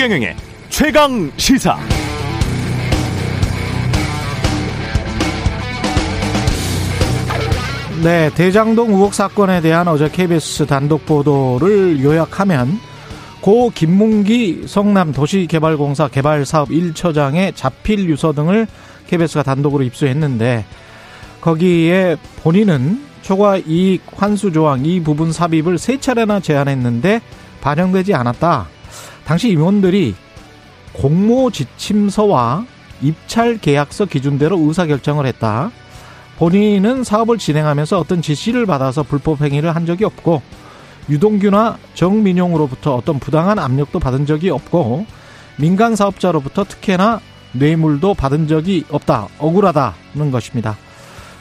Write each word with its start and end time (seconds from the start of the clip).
최경영의 0.00 0.34
최강 0.70 1.30
시사. 1.36 1.76
네, 8.02 8.30
대장동 8.34 8.92
의혹 8.92 9.12
사건에 9.12 9.60
대한 9.60 9.88
어제 9.88 10.08
KBS 10.08 10.64
단독 10.64 11.04
보도를 11.04 12.02
요약하면 12.02 12.80
고 13.42 13.70
김문기 13.74 14.62
성남 14.66 15.12
도시개발공사 15.12 16.08
개발사업 16.08 16.70
1처장의 16.70 17.54
자필 17.54 18.08
유서 18.08 18.32
등을 18.32 18.66
KBS가 19.06 19.42
단독으로 19.42 19.84
입수했는데 19.84 20.64
거기에 21.42 22.16
본인은 22.42 23.04
초과 23.20 23.58
이익 23.58 24.00
환수 24.16 24.50
조항 24.50 24.86
이 24.86 25.02
부분 25.02 25.30
삽입을 25.30 25.76
세 25.76 26.00
차례나 26.00 26.40
제안했는데 26.40 27.20
반영되지 27.60 28.14
않았다. 28.14 28.79
당시 29.30 29.48
임원들이 29.50 30.16
공모 30.92 31.52
지침서와 31.52 32.66
입찰 33.00 33.58
계약서 33.58 34.06
기준대로 34.06 34.58
의사 34.58 34.86
결정을 34.86 35.24
했다. 35.24 35.70
본인은 36.36 37.04
사업을 37.04 37.38
진행하면서 37.38 37.96
어떤 37.96 38.22
지시를 38.22 38.66
받아서 38.66 39.04
불법 39.04 39.40
행위를 39.40 39.76
한 39.76 39.86
적이 39.86 40.06
없고 40.06 40.42
유동규나 41.08 41.78
정민용으로부터 41.94 42.96
어떤 42.96 43.20
부당한 43.20 43.60
압력도 43.60 44.00
받은 44.00 44.26
적이 44.26 44.50
없고 44.50 45.06
민간 45.58 45.94
사업자로부터 45.94 46.64
특혜나 46.64 47.20
뇌물도 47.52 48.14
받은 48.14 48.48
적이 48.48 48.84
없다. 48.90 49.28
억울하다는 49.38 50.32
것입니다. 50.32 50.76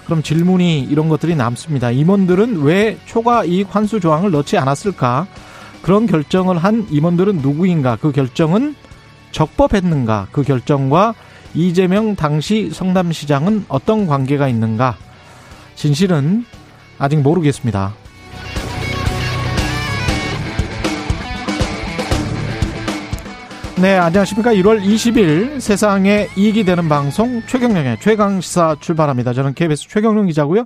그럼 0.05 0.21
질문이 0.21 0.81
이런 0.81 1.09
것들이 1.09 1.35
남습니다. 1.35 1.89
임원들은 1.89 2.61
왜 2.61 2.99
초과 3.07 3.45
이익 3.45 3.75
환수 3.75 3.99
조항을 3.99 4.29
넣지 4.29 4.59
않았을까? 4.59 5.25
그런 5.81 6.05
결정을 6.05 6.57
한 6.57 6.85
임원들은 6.89 7.37
누구인가? 7.37 7.97
그 7.99 8.11
결정은 8.11 8.75
적법했는가? 9.31 10.27
그 10.31 10.43
결정과 10.43 11.13
이재명 11.53 12.15
당시 12.15 12.69
성남시장은 12.71 13.65
어떤 13.67 14.07
관계가 14.07 14.47
있는가? 14.47 14.97
진실은 15.75 16.45
아직 16.97 17.21
모르겠습니다. 17.21 17.93
네, 23.81 23.95
안녕하십니까. 23.95 24.51
1월 24.55 24.83
20일 24.83 25.61
세상에 25.61 26.27
이익이 26.35 26.65
되는 26.65 26.89
방송 26.89 27.41
최경령의 27.47 27.99
최강시사 28.01 28.75
출발합니다. 28.81 29.31
저는 29.31 29.53
KBS 29.53 29.87
최경령 29.87 30.27
기자고요. 30.27 30.65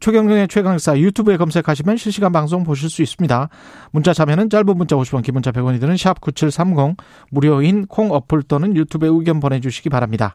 최경령의 0.00 0.48
최강시사 0.48 0.98
유튜브에 0.98 1.36
검색하시면 1.36 1.98
실시간 1.98 2.32
방송 2.32 2.64
보실 2.64 2.88
수 2.88 3.02
있습니다. 3.02 3.48
문자 3.92 4.14
참여는 4.14 4.48
짧은 4.48 4.76
문자 4.76 4.96
50원, 4.96 5.22
기본자 5.22 5.52
100원이 5.52 5.78
드는 5.78 5.96
샵 5.98 6.20
9730 6.20 6.96
무료인 7.30 7.86
콩 7.86 8.10
어플 8.10 8.42
또는 8.44 8.74
유튜브에 8.76 9.10
의견 9.10 9.40
보내주시기 9.40 9.90
바랍니다. 9.90 10.34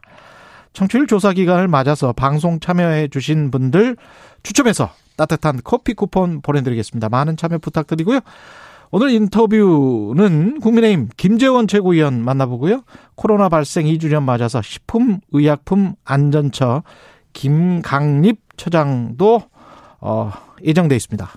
청취율 0.72 1.06
조사 1.06 1.32
기간을 1.32 1.68
맞아서 1.68 2.12
방송 2.12 2.60
참여해 2.60 3.08
주신 3.08 3.50
분들 3.50 3.96
추첨해서 4.42 4.90
따뜻한 5.16 5.60
커피 5.64 5.94
쿠폰 5.94 6.42
보내드리겠습니다. 6.42 7.08
많은 7.08 7.36
참여 7.36 7.58
부탁드리고요. 7.58 8.20
오늘 8.92 9.10
인터뷰는 9.10 10.60
국민의힘 10.60 11.08
김재원 11.16 11.66
최고위원 11.66 12.22
만나보고요. 12.22 12.82
코로나 13.16 13.48
발생 13.48 13.86
2주년 13.86 14.22
맞아서 14.22 14.62
식품의약품 14.62 15.94
안전처 16.04 16.84
김강립 17.32 18.40
처장도 18.56 19.42
어, 20.00 20.32
예정돼 20.62 20.96
있습니다. 20.96 21.30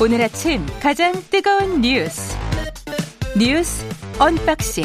오늘 0.00 0.22
아침 0.22 0.64
가장 0.80 1.12
뜨거운 1.30 1.80
뉴스 1.80 2.36
뉴스 3.36 3.84
unboxing 4.18 4.84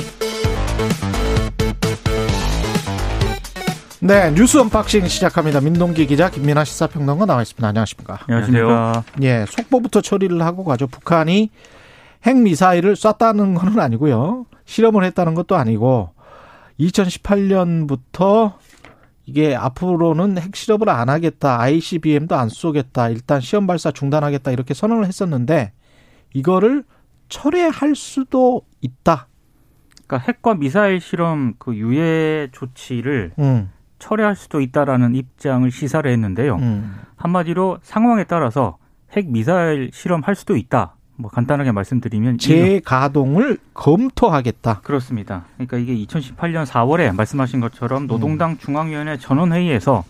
네, 3.99 4.31
뉴스 4.31 4.57
unboxing 4.57 5.07
시작합니다. 5.07 5.61
민동기 5.61 6.07
기자, 6.07 6.29
김민아 6.29 6.66
시사평론가 6.66 7.25
나와 7.25 7.41
있습니다. 7.41 7.66
안녕하십니까? 7.66 8.19
안녕하십니까? 8.28 9.03
예, 9.22 9.45
속보부터 9.47 10.01
처리를 10.01 10.41
하고 10.41 10.66
가죠. 10.66 10.88
북한이 10.88 11.51
핵 12.23 12.38
미사일을 12.38 12.95
쐈다는 12.95 13.56
건 13.56 13.79
아니고요. 13.79 14.45
실험을 14.66 15.03
했다는 15.03 15.34
것도 15.34 15.56
아니고 15.56 16.11
2018년부터 16.79 18.53
이게 19.25 19.56
앞으로는 19.56 20.38
핵 20.38 20.56
실험을 20.56 20.89
안 20.89 21.09
하겠다. 21.09 21.59
ICBM도 21.61 22.35
안 22.35 22.50
쏘겠다. 22.50 23.09
일단 23.09 23.41
시험 23.41 23.67
발사 23.67 23.91
중단하겠다. 23.91 24.51
이렇게 24.51 24.73
선언을 24.73 25.06
했었는데 25.06 25.73
이거를 26.34 26.84
철회할 27.29 27.95
수도 27.95 28.63
있다. 28.81 29.28
그러니까 30.05 30.17
핵과 30.28 30.55
미사일 30.55 31.00
실험 31.00 31.53
그 31.57 31.75
유예 31.75 32.50
조치를 32.51 33.34
음. 33.40 33.72
철회할 34.00 34.35
수도 34.35 34.59
있다라는 34.59 35.16
입장을 35.16 35.69
시사를 35.72 36.09
했는데요. 36.09 36.55
음. 36.57 36.95
한마디로 37.16 37.79
상황에 37.81 38.25
따라서 38.25 38.78
핵 39.13 39.29
미사일 39.29 39.90
실험할 39.94 40.35
수도 40.35 40.57
있다. 40.57 40.95
뭐 41.16 41.29
간단하게 41.29 41.72
말씀드리면 41.72 42.38
재가동을 42.38 43.57
검토하겠다. 43.74 44.81
그렇습니다. 44.84 45.46
그러니까 45.56 45.78
이게 45.78 45.96
2018년 46.06 46.66
4월에 46.66 47.16
말씀하신 47.16 47.59
것처럼 47.59 48.07
노동당 48.07 48.57
중앙위원회 48.57 49.18
전원회의에서 49.18 50.03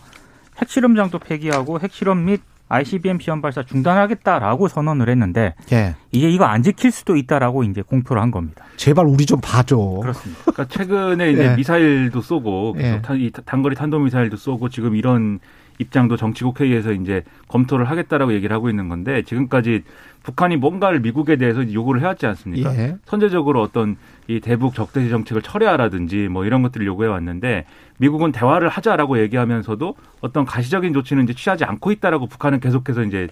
핵실험장도 0.58 1.18
폐기하고 1.18 1.80
핵실험 1.80 2.24
및 2.24 2.40
ICBM 2.68 3.18
시험 3.20 3.42
발사 3.42 3.62
중단하겠다라고 3.62 4.68
선언을 4.68 5.10
했는데 5.10 5.54
예. 5.72 5.94
이제 6.12 6.30
이거 6.30 6.44
안 6.44 6.62
지킬 6.62 6.90
수도 6.90 7.16
있다라고 7.16 7.62
이제 7.64 7.82
공표를 7.82 8.22
한 8.22 8.30
겁니다. 8.30 8.64
제발 8.76 9.04
우리 9.06 9.26
좀 9.26 9.40
봐줘. 9.42 9.76
그렇습니다. 9.76 10.40
그러니까 10.42 10.64
최근에 10.68 11.30
이제 11.32 11.44
예. 11.44 11.56
미사일도 11.56 12.22
쏘고 12.22 12.76
예. 12.78 13.02
단거리 13.44 13.74
탄도 13.74 13.98
미사일도 13.98 14.36
쏘고 14.36 14.70
지금 14.70 14.96
이런 14.96 15.40
입장도 15.78 16.16
정치국 16.16 16.60
회의에서 16.60 16.92
이제 16.92 17.24
검토를 17.48 17.86
하겠다라고 17.86 18.32
얘기를 18.34 18.54
하고 18.54 18.70
있는 18.70 18.88
건데 18.88 19.22
지금까지 19.22 19.82
북한이 20.22 20.56
뭔가를 20.56 21.00
미국에 21.00 21.36
대해서 21.36 21.70
요구를 21.72 22.00
해왔지 22.00 22.26
않습니까? 22.26 22.74
예. 22.76 22.96
선제적으로 23.04 23.60
어떤 23.60 23.96
이 24.26 24.40
대북 24.40 24.74
적대시 24.74 25.10
정책을 25.10 25.42
철회하라든지 25.42 26.28
뭐 26.28 26.44
이런 26.44 26.62
것들을 26.62 26.86
요구해 26.86 27.08
왔는데 27.08 27.66
미국은 27.98 28.32
대화를 28.32 28.68
하자라고 28.68 29.18
얘기하면서도 29.20 29.94
어떤 30.20 30.44
가시적인 30.44 30.94
조치는 30.94 31.24
이제 31.24 31.34
취하지 31.34 31.64
않고 31.64 31.92
있다라고 31.92 32.26
북한은 32.26 32.60
계속해서 32.60 33.02
이제 33.04 33.28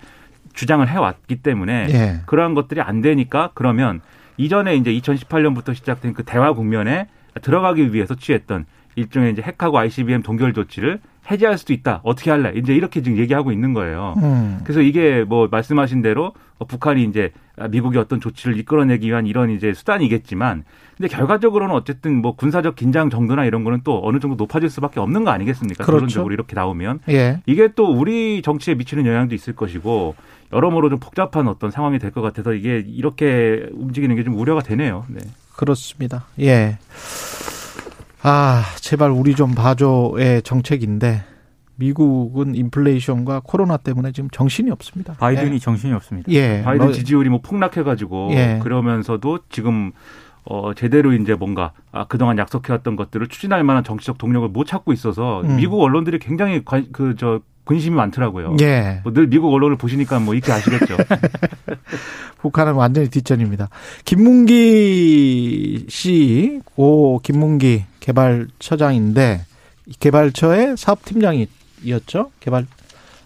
주장을 0.53 0.87
해왔기 0.87 1.37
때문에 1.37 1.87
예. 1.91 2.21
그러한 2.27 2.55
것들이 2.55 2.81
안 2.81 3.01
되니까 3.01 3.51
그러면 3.55 4.01
이전에 4.37 4.77
이제 4.77 4.93
2018년부터 4.93 5.75
시작된 5.75 6.13
그 6.13 6.25
대화 6.25 6.53
국면에 6.53 7.09
들어가기 7.41 7.95
위해서 7.95 8.15
취했던 8.15 8.67
일종의 8.97 9.33
이제 9.33 9.43
핵하고 9.43 9.79
ICBM 9.79 10.23
동결 10.23 10.53
조치를 10.53 11.01
해제할 11.31 11.57
수도 11.59 11.73
있다. 11.73 12.01
어떻게 12.03 12.31
할래? 12.31 12.53
이제 12.57 12.75
이렇게 12.75 13.01
지금 13.03 13.19
얘기하고 13.19 13.53
있는 13.53 13.75
거예요. 13.75 14.15
음. 14.23 14.61
그래서 14.65 14.81
이게 14.81 15.25
뭐 15.25 15.49
말씀하신 15.51 16.03
대로 16.03 16.33
북한이 16.67 17.05
이제 17.05 17.33
미국이 17.71 17.99
어떤 17.99 18.21
조치를 18.21 18.59
이끌어내기 18.59 19.07
위한 19.09 19.27
이런 19.27 19.51
이제 19.51 19.73
수단이겠지만 19.73 20.65
근데 20.97 21.09
결과적으로는 21.09 21.75
어쨌든 21.75 22.21
뭐 22.23 22.35
군사적 22.37 22.77
긴장 22.77 23.11
정도나 23.11 23.45
이런 23.45 23.65
거는 23.65 23.81
또 23.85 24.01
어느 24.05 24.19
정도 24.21 24.37
높아질 24.37 24.69
수밖에 24.71 25.01
없는 25.01 25.25
거 25.25 25.31
아니겠습니까? 25.31 25.85
그렇죠. 25.85 25.99
결론적으로 25.99 26.35
이렇게 26.35 26.55
나오면 26.55 27.01
예. 27.09 27.41
이게 27.47 27.69
또 27.75 27.87
우리 27.93 28.43
정치에 28.43 28.75
미치는 28.75 29.07
영향도 29.07 29.35
있을 29.35 29.55
것이고 29.55 30.15
여러모로 30.53 30.91
좀 30.91 30.99
복잡한 31.01 31.49
어떤 31.49 31.71
상황이 31.71 31.99
될 31.99 32.11
것 32.13 32.21
같아서 32.21 32.53
이게 32.53 32.85
이렇게 32.87 33.67
움직이는 33.73 34.15
게 34.17 34.23
좀 34.25 34.39
우려가 34.39 34.61
되네요. 34.61 35.05
네. 35.09 35.21
그렇습니다. 35.57 36.25
예. 36.41 36.79
아, 38.23 38.63
제발 38.81 39.11
우리 39.11 39.35
좀 39.35 39.55
봐줘의 39.55 40.43
정책인데 40.43 41.25
미국은 41.77 42.55
인플레이션과 42.55 43.41
코로나 43.45 43.77
때문에 43.77 44.13
지금 44.13 44.29
정신이 44.31 44.71
없습니다. 44.71 45.15
바이든이 45.15 45.59
정신이 45.59 45.93
없습니다. 45.95 46.31
예. 46.31 46.63
바이든 46.63 46.87
뭐, 46.87 46.95
지지율이 46.95 47.29
뭐 47.29 47.41
폭락해가지고 47.43 48.29
예. 48.33 48.61
그러면서도 48.63 49.41
지금 49.49 49.93
어 50.45 50.75
제대로 50.75 51.13
이제 51.13 51.35
뭔가 51.35 51.73
아 51.93 52.05
그동안 52.07 52.37
약속해왔던 52.39 52.97
것들을 52.97 53.27
추진할 53.29 53.65
만한 53.65 53.85
정치적 53.85 54.19
동력을 54.19 54.49
못 54.49 54.67
찾고 54.67 54.93
있어서 54.93 55.41
음. 55.43 55.57
미국 55.57 55.81
언론들이 55.83 56.19
굉장히 56.19 56.65
그 56.65 57.15
저 57.17 57.41
근심이 57.65 57.95
많더라고요. 57.95 58.57
예. 58.61 59.01
뭐 59.05 59.13
늘 59.13 59.29
미국 59.29 59.53
언론을 59.53 59.77
보시니까 59.77 60.19
뭐 60.19 60.35
이렇게 60.35 60.53
아시겠죠. 60.53 60.97
북한은 62.43 62.75
완전히 62.75 63.09
뒷전입니다. 63.09 63.69
김문기 64.05 65.87
씨, 65.89 66.61
고 66.65 67.21
김문기 67.23 67.85
개발처장인데 68.03 69.45
이 69.87 69.93
개발처의 69.99 70.77
사업팀장이었죠. 70.77 72.31
개발 72.41 72.67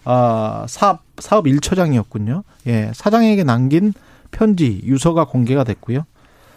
아 0.05 0.65
사업 0.69 1.01
사업 1.19 1.47
1처장이었군요. 1.47 2.43
예, 2.67 2.91
사장에게 2.95 3.43
남긴 3.45 3.93
편지 4.31 4.81
유서가 4.85 5.25
공개가 5.25 5.65
됐고요. 5.65 6.05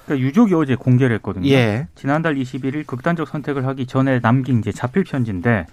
그러니까 0.05 0.27
유족이 0.27 0.53
어제 0.55 0.75
공개를 0.75 1.15
했거든요. 1.17 1.47
예. 1.49 1.87
지난달 1.95 2.35
21일 2.35 2.85
극단적 2.85 3.27
선택을 3.27 3.65
하기 3.67 3.85
전에 3.85 4.19
남긴 4.19 4.59
이제 4.59 4.71
자필 4.71 5.03
편지인데 5.03 5.65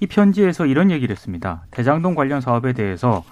이 0.00 0.06
편지에서 0.06 0.66
이런 0.66 0.90
얘기를 0.90 1.14
했습니다. 1.14 1.64
대장동 1.70 2.14
관련 2.14 2.40
사업에 2.40 2.72
대해서 2.72 3.22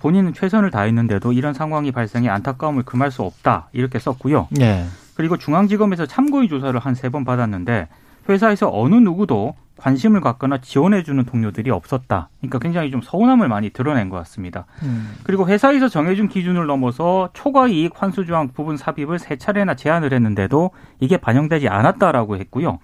본인은 0.00 0.32
최선을 0.32 0.70
다했는데도 0.70 1.32
이런 1.32 1.54
상황이 1.54 1.92
발생해 1.92 2.28
안타까움을 2.28 2.84
금할 2.84 3.10
수 3.10 3.22
없다 3.22 3.68
이렇게 3.72 3.98
썼고요. 3.98 4.48
예. 4.60 4.86
그리고 5.14 5.36
중앙지검에서 5.36 6.06
참고인 6.06 6.48
조사를 6.48 6.78
한 6.80 6.94
세 6.94 7.10
번 7.10 7.24
받았는데 7.24 7.88
회사에서 8.28 8.70
어느 8.72 8.94
누구도 8.96 9.54
관심을 9.76 10.20
갖거나 10.20 10.58
지원해주는 10.58 11.24
동료들이 11.24 11.70
없었다. 11.70 12.30
그러니까 12.38 12.58
굉장히 12.58 12.90
좀 12.90 13.02
서운함을 13.02 13.48
많이 13.48 13.70
드러낸 13.70 14.08
것 14.08 14.16
같습니다. 14.18 14.64
음. 14.82 15.14
그리고 15.22 15.46
회사에서 15.46 15.88
정해준 15.88 16.28
기준을 16.28 16.66
넘어서 16.66 17.28
초과 17.34 17.68
이익 17.68 17.92
환수 17.94 18.24
조항 18.24 18.48
부분 18.48 18.76
삽입을 18.76 19.18
세 19.18 19.36
차례나 19.36 19.74
제안을 19.74 20.12
했는데도 20.12 20.70
이게 21.00 21.18
반영되지 21.18 21.68
않았다라고 21.68 22.38
했고요. 22.38 22.78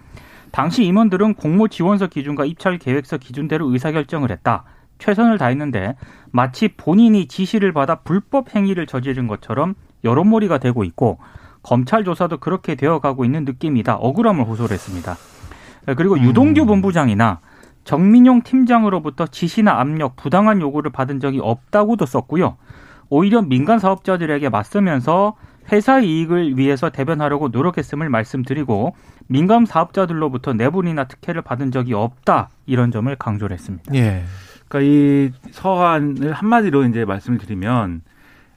당시 0.50 0.84
임원들은 0.84 1.34
공모 1.34 1.68
지원서 1.68 2.08
기준과 2.08 2.44
입찰 2.44 2.76
계획서 2.78 3.16
기준대로 3.16 3.70
의사결정을 3.70 4.30
했다. 4.30 4.64
최선을 4.98 5.38
다했는데 5.38 5.96
마치 6.30 6.68
본인이 6.68 7.26
지시를 7.26 7.72
받아 7.72 7.96
불법 7.96 8.54
행위를 8.54 8.86
저지른 8.86 9.26
것처럼 9.26 9.74
여론몰이가 10.04 10.58
되고 10.58 10.84
있고 10.84 11.18
검찰 11.62 12.04
조사도 12.04 12.38
그렇게 12.38 12.74
되어가고 12.74 13.24
있는 13.24 13.44
느낌이다. 13.44 13.96
억울함을 13.96 14.44
호소를 14.44 14.74
했습니다. 14.74 15.16
그리고 15.84 16.18
유동규 16.18 16.66
본부장이나 16.66 17.40
정민용 17.84 18.42
팀장으로부터 18.42 19.26
지시나 19.26 19.80
압력, 19.80 20.16
부당한 20.16 20.60
요구를 20.60 20.92
받은 20.92 21.20
적이 21.20 21.40
없다고도 21.42 22.06
썼고요. 22.06 22.56
오히려 23.08 23.42
민간 23.42 23.78
사업자들에게 23.78 24.48
맞서면서 24.48 25.36
회사 25.70 26.00
이익을 26.00 26.56
위해서 26.56 26.90
대변하려고 26.90 27.48
노력했음을 27.48 28.08
말씀드리고 28.08 28.94
민간 29.26 29.66
사업자들로부터 29.66 30.54
내분이나 30.54 31.04
특혜를 31.04 31.42
받은 31.42 31.70
적이 31.70 31.94
없다 31.94 32.50
이런 32.66 32.90
점을 32.90 33.14
강조를 33.14 33.54
했습니다. 33.54 33.94
예. 33.94 34.24
그러니까 34.68 34.90
이 34.90 35.30
서한을 35.50 36.32
한마디로 36.32 36.84
이제 36.86 37.04
말씀을 37.04 37.38
드리면 37.38 38.02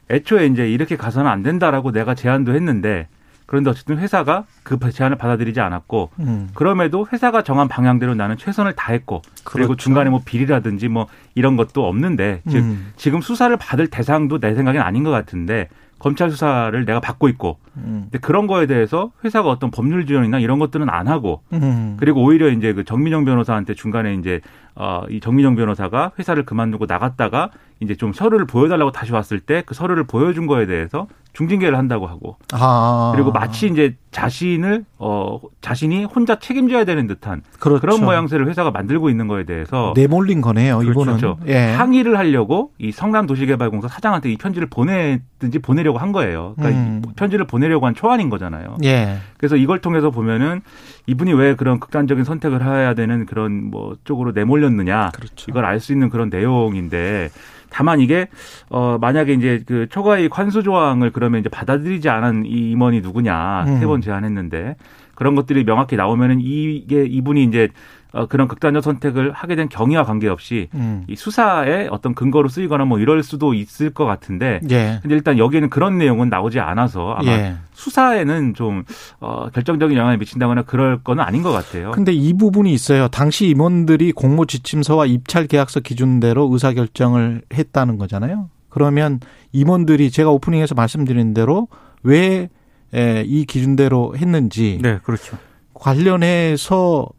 애초에 0.10 0.48
이제 0.48 0.70
이렇게 0.70 0.96
가서는 0.96 1.30
안 1.30 1.44
된다라고 1.44 1.92
내가 1.92 2.16
제안도 2.16 2.54
했는데 2.54 3.08
그런데 3.46 3.70
어쨌든 3.70 3.98
회사가 3.98 4.46
그 4.64 4.78
제안을 4.92 5.18
받아들이지 5.18 5.60
않았고 5.60 6.10
음. 6.20 6.50
그럼에도 6.54 7.08
회사가 7.12 7.44
정한 7.44 7.68
방향대로 7.68 8.16
나는 8.16 8.38
최선을 8.38 8.74
다했고 8.74 9.22
그리고 9.44 9.70
그렇죠. 9.70 9.84
중간에 9.84 10.10
뭐 10.10 10.22
비리라든지 10.26 10.88
뭐 10.88 11.08
이런 11.36 11.56
것도 11.58 11.88
없는데 11.88 12.42
즉 12.50 12.58
음. 12.58 12.94
지금 12.96 13.22
수사를 13.22 13.56
받을 13.58 13.88
대상도 13.88 14.40
내 14.40 14.56
생각엔 14.56 14.82
아닌 14.82 15.04
것 15.04 15.12
같은데 15.12 15.70
검찰 16.00 16.30
수사를 16.30 16.86
내가 16.86 17.00
받고 17.00 17.30
있고 17.30 17.58
음. 17.78 18.08
근데 18.12 18.20
그런 18.20 18.48
거에 18.48 18.68
대해서 18.68 19.12
회사가 19.24 19.50
어떤 19.50 19.72
법률 19.72 20.06
지원이나 20.06 20.40
이런 20.40 20.60
것들은 20.60 20.90
안 20.90 21.08
하고 21.08 21.42
음. 21.54 21.98
그리고 22.00 22.24
오히려 22.24 22.50
이제 22.50 22.74
그 22.74 22.84
정민영 22.84 23.26
변호사한테 23.26 23.74
중간에 23.74 24.16
이제 24.16 24.42
어이 24.76 25.20
정민영 25.22 25.56
변호사가 25.56 26.12
회사를 26.20 26.46
그만두고 26.46 26.86
나갔다가 26.86 27.50
이제 27.82 27.96
좀 27.96 28.14
서류를 28.14 28.46
보여달라고 28.46 28.92
다시 28.92 29.12
왔을 29.12 29.40
때 29.40 29.64
그 29.66 29.74
서류를 29.74 30.04
보여준 30.06 30.48
거에 30.48 30.66
대해서 30.66 31.08
중징계를 31.34 31.78
한다고 31.78 32.08
하고 32.08 32.38
아. 32.54 33.12
그리고 33.14 33.32
마치 33.34 33.68
이제 33.68 33.96
자신을 34.12 34.86
어 34.98 35.42
자신이 35.60 36.06
혼자 36.06 36.40
책임져야 36.40 36.86
되는 36.86 37.08
듯한 37.08 37.42
그렇죠. 37.60 37.82
그런 37.82 38.06
모양새를 38.06 38.48
회사가 38.48 38.72
만들고 38.72 39.10
있는 39.10 39.28
거에 39.28 39.44
대해서 39.44 39.92
내몰린 39.98 40.40
거네요. 40.40 40.82
이분은. 40.84 41.18
그렇죠. 41.18 41.38
예. 41.48 41.74
항의를 41.74 42.18
하려고 42.18 42.72
이 42.78 42.94
성남 42.94 43.28
도시개발공사 43.28 43.90
사장한테 43.90 44.32
이 44.32 44.38
편지를 44.38 44.70
보내든지 44.70 45.60
보내려고 45.60 45.98
한 45.98 46.14
거예요. 46.14 46.54
그러니까 46.56 46.80
음. 46.82 47.02
이 47.06 47.12
편지를 47.18 47.46
보내려고 47.46 47.86
한 47.86 47.94
초안인 47.96 48.30
거잖아요. 48.30 48.78
예. 48.86 49.18
그래서 49.38 49.58
이걸 49.58 49.80
통해서 49.82 50.12
보면은 50.12 50.62
이분이 51.08 51.34
왜 51.34 51.56
그런 51.56 51.82
극단적인 51.82 52.24
선택을 52.24 52.64
해야 52.66 52.94
되는 52.94 53.26
그런 53.26 53.70
뭐 53.70 53.98
쪽으로 54.06 54.32
내몰렸느냐 54.32 55.10
그렇죠. 55.14 55.48
이걸 55.50 55.66
알 55.66 55.82
수 55.82 55.92
있는 55.92 56.10
그런 56.10 56.30
내용인데 56.30 57.30
다만 57.70 58.00
이게 58.00 58.28
어 58.70 58.98
만약에 59.00 59.34
이제 59.34 59.64
그 59.66 59.88
초과이익 59.90 60.38
환수 60.38 60.64
조항을 60.64 61.12
그러면 61.12 61.40
이제 61.40 61.50
받아들이지 61.50 62.10
않은 62.10 62.46
이 62.46 62.72
임원이 62.72 63.02
누구냐 63.02 63.66
음. 63.68 63.80
세번 63.80 64.02
제안했는데 64.02 64.76
그런 65.16 65.36
것들이 65.36 65.64
명확히 65.64 65.96
나오면은 65.96 66.40
이게 66.42 67.06
이분이 67.06 67.44
이제 67.46 67.70
어 68.12 68.28
그런 68.28 68.48
극단적 68.48 68.82
선택을 68.82 69.34
하게 69.34 69.56
된 69.56 69.68
경위와 69.68 70.04
관계없이 70.04 70.70
음. 70.74 71.04
이 71.10 71.18
수사에 71.18 71.88
어떤 71.92 72.16
근거로 72.16 72.48
쓰이거나 72.48 72.86
뭐 72.86 72.98
이럴 73.00 73.24
수도 73.24 73.54
있을 73.54 73.90
것 73.90 74.06
같은데 74.06 74.62
예. 74.70 75.00
근데 75.02 75.16
일단 75.16 75.38
여기에는 75.38 75.70
그런 75.70 75.98
내용은 75.98 76.30
나오지 76.30 76.62
않아서 76.62 77.12
아마 77.12 77.32
예. 77.32 77.56
수사에는 77.74 78.54
좀 78.54 78.86
어, 79.20 79.50
결정적인 79.54 79.98
영향을 79.98 80.18
미친다거나 80.18 80.62
그럴 80.62 81.00
거는 81.04 81.26
아닌 81.26 81.44
것 81.44 81.52
같아요. 81.52 81.92
근데 81.92 82.14
이 82.14 82.32
부분이 82.32 82.72
있어요. 82.72 83.10
당시 83.10 83.48
임원들이 83.48 84.14
공모 84.14 84.46
지침서와 84.46 85.08
입찰 85.08 85.48
계약서 85.48 85.82
기준대로 85.82 86.48
의사 86.54 86.72
결정을 86.72 87.42
했다는 87.54 87.98
거잖아요. 87.98 88.50
그러면 88.70 89.20
임원들이 89.52 90.10
제가 90.12 90.30
오프닝에서 90.32 90.74
말씀드린 90.76 91.34
대로 91.34 91.68
왜 92.04 92.50
이 92.94 93.46
기준대로 93.46 94.16
했는지 94.18 94.80
네, 94.82 95.00
그렇죠. 95.04 95.38
관련해서 95.74 97.10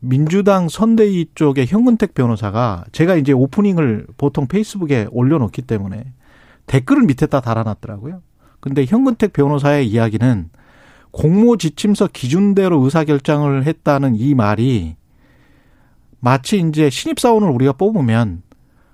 민주당 0.00 0.68
선대위 0.68 1.30
쪽의 1.34 1.66
현근택 1.66 2.12
변호사가 2.12 2.84
제가 2.92 3.16
이제 3.16 3.32
오프닝을 3.32 4.06
보통 4.18 4.46
페이스북에 4.46 5.06
올려놓기 5.10 5.62
때문에 5.62 6.04
댓글을 6.66 7.04
밑에다 7.04 7.40
달아놨더라고요. 7.40 8.20
근데 8.60 8.84
현근택 8.84 9.32
변호사의 9.32 9.88
이야기는 9.88 10.50
공모 11.10 11.56
지침서 11.56 12.08
기준대로 12.12 12.82
의사결정을 12.82 13.64
했다는 13.64 14.16
이 14.16 14.34
말이 14.34 14.96
마치 16.20 16.58
이제 16.58 16.90
신입사원을 16.90 17.48
우리가 17.50 17.72
뽑으면 17.72 18.42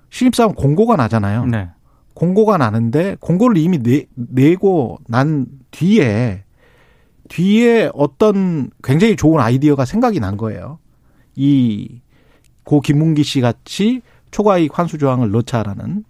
신입사원 0.09 0.53
공고가 0.55 0.95
나잖아요. 0.97 1.45
네. 1.45 1.69
공고가 2.13 2.57
나는데 2.57 3.17
공고를 3.19 3.57
이미 3.57 3.79
내, 3.79 4.05
내고 4.15 4.99
난 5.07 5.45
뒤에 5.71 6.43
뒤에 7.29 7.89
어떤 7.93 8.69
굉장히 8.83 9.15
좋은 9.15 9.39
아이디어가 9.39 9.85
생각이 9.85 10.19
난 10.19 10.37
거예요. 10.37 10.79
이 11.35 12.01
고 12.63 12.79
김문기 12.79 13.23
씨 13.23 13.41
같이 13.41 14.01
초과이익 14.31 14.77
환수 14.77 14.97
조항을 14.97 15.31
넣자라는 15.31 16.03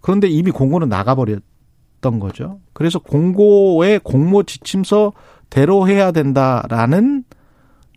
그런데 0.00 0.28
이미 0.28 0.50
공고는 0.50 0.88
나가버렸던 0.88 2.18
거죠. 2.20 2.60
그래서 2.72 2.98
공고의 2.98 4.00
공모 4.00 4.42
지침서 4.42 5.12
대로 5.50 5.88
해야 5.88 6.10
된다라는 6.10 7.24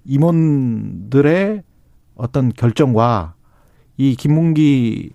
임원들의 0.05 1.63
어떤 2.15 2.53
결정과 2.53 3.33
이 3.97 4.15
김문기 4.15 5.11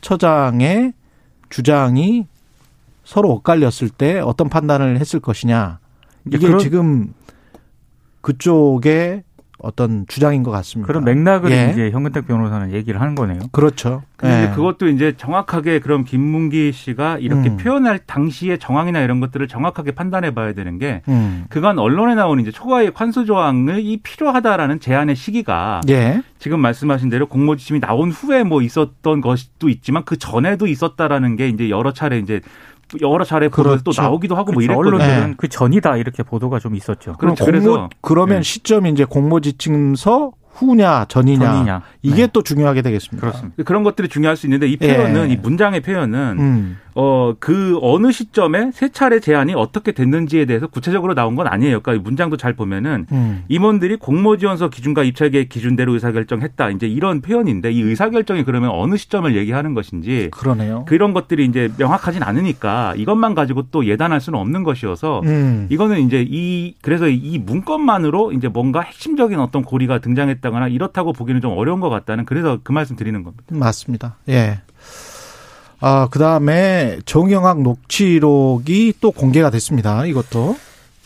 처장의 0.00 0.92
주장이 1.58 2.26
서로 3.04 3.30
엇갈렸을 3.30 3.88
때 3.88 4.18
어떤 4.18 4.48
판단을 4.48 4.98
했을 4.98 5.20
것이냐. 5.20 5.78
이게 6.26 6.38
그런- 6.38 6.58
지금 6.58 7.14
그쪽의 8.22 9.22
어떤 9.64 10.06
주장인 10.06 10.42
것 10.42 10.50
같습니다. 10.50 10.86
그런 10.86 11.04
맥락을 11.04 11.50
예. 11.50 11.70
이제 11.72 11.90
현근택 11.90 12.26
변호사는 12.26 12.72
얘기를 12.72 13.00
하는 13.00 13.14
거네요. 13.14 13.40
그렇죠. 13.50 14.02
근데 14.16 14.42
이제 14.42 14.50
예. 14.50 14.54
그것도 14.54 14.88
이제 14.88 15.14
정확하게 15.16 15.80
그럼 15.80 16.04
김문기 16.04 16.72
씨가 16.72 17.18
이렇게 17.18 17.50
음. 17.50 17.56
표현할 17.56 17.98
당시의 18.06 18.58
정황이나 18.58 19.00
이런 19.00 19.20
것들을 19.20 19.48
정확하게 19.48 19.92
판단해 19.92 20.34
봐야 20.34 20.52
되는 20.52 20.78
게 20.78 21.02
음. 21.08 21.44
그간 21.48 21.78
언론에 21.78 22.14
나오는 22.14 22.40
이제 22.42 22.50
초과이익 22.50 23.00
환수 23.00 23.24
조항이 23.24 23.98
필요하다라는 23.98 24.80
제안의 24.80 25.16
시기가 25.16 25.80
예. 25.88 26.22
지금 26.38 26.60
말씀하신 26.60 27.08
대로 27.08 27.26
공모 27.26 27.56
지침이 27.56 27.80
나온 27.80 28.10
후에 28.10 28.44
뭐 28.44 28.62
있었던 28.62 29.20
것도 29.20 29.68
있지만 29.68 30.04
그 30.04 30.18
전에도 30.18 30.66
있었다라는 30.66 31.36
게 31.36 31.48
이제 31.48 31.70
여러 31.70 31.92
차례 31.92 32.18
이제 32.18 32.40
여러 33.00 33.24
차례 33.24 33.48
보도 33.48 33.76
또 33.78 33.82
그렇죠. 33.82 34.02
나오기도 34.02 34.36
하고 34.36 34.52
뭐 34.52 34.60
그렇죠. 34.60 34.72
이랬거든요. 34.72 34.96
언론들은 34.96 35.30
네. 35.30 35.34
그 35.36 35.48
전이다 35.48 35.96
이렇게 35.96 36.22
보도가 36.22 36.58
좀 36.58 36.74
있었죠. 36.74 37.14
그렇죠. 37.14 37.44
그럼 37.44 37.54
공모 37.56 37.72
그래서 37.72 37.90
그러면 38.00 38.36
네. 38.38 38.42
시점이 38.42 38.90
이제 38.90 39.04
공모 39.04 39.40
지침서 39.40 40.32
후냐 40.54 41.06
전이냐, 41.08 41.52
전이냐. 41.52 41.82
이게 42.02 42.22
네. 42.22 42.28
또 42.32 42.42
중요하게 42.42 42.82
되겠습니다. 42.82 43.26
그렇습니다. 43.26 43.62
그런 43.64 43.82
것들이 43.82 44.08
중요할 44.08 44.36
수 44.36 44.46
있는데 44.46 44.68
이 44.68 44.76
표현은 44.76 45.30
예. 45.30 45.32
이 45.32 45.36
문장의 45.36 45.80
표현은 45.80 46.36
음. 46.38 46.78
어, 46.94 47.34
그 47.38 47.78
어느 47.82 48.12
시점에 48.12 48.70
세 48.72 48.90
차례 48.90 49.18
제안이 49.18 49.54
어떻게 49.54 49.92
됐는지에 49.92 50.44
대해서 50.44 50.66
구체적으로 50.66 51.14
나온 51.14 51.34
건 51.34 51.46
아니에요. 51.48 51.80
그러니까 51.80 51.94
이 51.94 52.04
문장도 52.04 52.36
잘 52.36 52.54
보면은 52.54 53.06
음. 53.10 53.44
임원들이 53.48 53.96
공모지원서 53.96 54.70
기준과 54.70 55.02
입찰계획 55.02 55.48
기준대로 55.48 55.92
의사결정했다. 55.94 56.70
이제 56.70 56.86
이런 56.86 57.20
표현인데 57.20 57.72
이 57.72 57.82
의사결정이 57.82 58.44
그러면 58.44 58.70
어느 58.70 58.96
시점을 58.96 59.34
얘기하는 59.36 59.74
것인지 59.74 60.28
그러네요. 60.30 60.84
그런 60.86 61.12
것들이 61.12 61.44
이제 61.46 61.68
명확하진 61.76 62.22
않으니까 62.22 62.94
이것만 62.96 63.34
가지고 63.34 63.64
또 63.70 63.86
예단할 63.86 64.20
수는 64.20 64.38
없는 64.38 64.62
것이어서 64.62 65.20
음. 65.24 65.66
이거는 65.70 66.00
이제 66.00 66.24
이 66.26 66.74
그래서 66.80 67.08
이 67.08 67.38
문건만으로 67.38 68.32
이제 68.32 68.48
뭔가 68.48 68.80
핵심적인 68.80 69.40
어떤 69.40 69.62
고리가 69.62 69.98
등장했다거나 69.98 70.68
이렇다고 70.68 71.12
보기는 71.12 71.40
좀 71.40 71.52
어려운 71.56 71.80
것 71.80 71.88
같다는 71.90 72.24
그래서 72.24 72.58
그 72.62 72.72
말씀 72.72 72.94
드리는 72.94 73.22
겁니다. 73.22 73.44
맞습니다. 73.48 74.16
예. 74.28 74.60
아, 75.86 76.08
그 76.10 76.18
다음에 76.18 76.98
정영학 77.04 77.60
녹취록이 77.60 78.94
또 79.02 79.10
공개가 79.10 79.50
됐습니다. 79.50 80.06
이것도. 80.06 80.56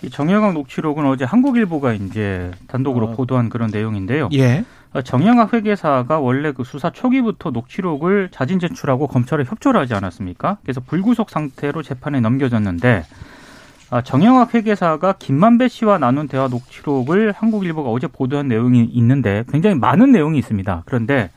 이 0.04 0.08
정영학 0.08 0.54
녹취록은 0.54 1.04
어제 1.04 1.24
한국일보가 1.24 1.94
이제 1.94 2.52
단독으로 2.68 3.06
어. 3.06 3.12
보도한 3.16 3.48
그런 3.48 3.70
내용인데요. 3.72 4.28
예. 4.34 4.64
어, 4.92 5.02
정영학 5.02 5.52
회계사가 5.52 6.20
원래 6.20 6.52
그 6.52 6.62
수사 6.62 6.90
초기부터 6.90 7.50
녹취록을 7.50 8.28
자진 8.30 8.60
제출하고 8.60 9.08
검찰에 9.08 9.42
협조를 9.42 9.80
하지 9.80 9.94
않았습니까? 9.94 10.58
그래서 10.62 10.80
불구속 10.80 11.30
상태로 11.30 11.82
재판에 11.82 12.20
넘겨졌는데 12.20 13.04
아, 13.90 14.02
정영학 14.02 14.54
회계사가 14.54 15.14
김만배 15.18 15.66
씨와 15.66 15.98
나눈 15.98 16.28
대화 16.28 16.46
녹취록을 16.46 17.32
한국일보가 17.32 17.90
어제 17.90 18.06
보도한 18.06 18.46
내용이 18.46 18.84
있는데 18.84 19.42
굉장히 19.50 19.74
많은 19.74 20.12
내용이 20.12 20.38
있습니다. 20.38 20.84
그런데 20.86 21.30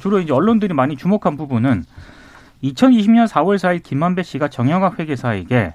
주로 0.00 0.18
이제 0.18 0.34
언론들이 0.34 0.74
많이 0.74 0.98
주목한 0.98 1.38
부분은 1.38 1.84
2020년 2.64 3.28
4월 3.28 3.56
4일 3.56 3.82
김만배 3.82 4.22
씨가 4.22 4.48
정영학 4.48 4.98
회계사에게 4.98 5.74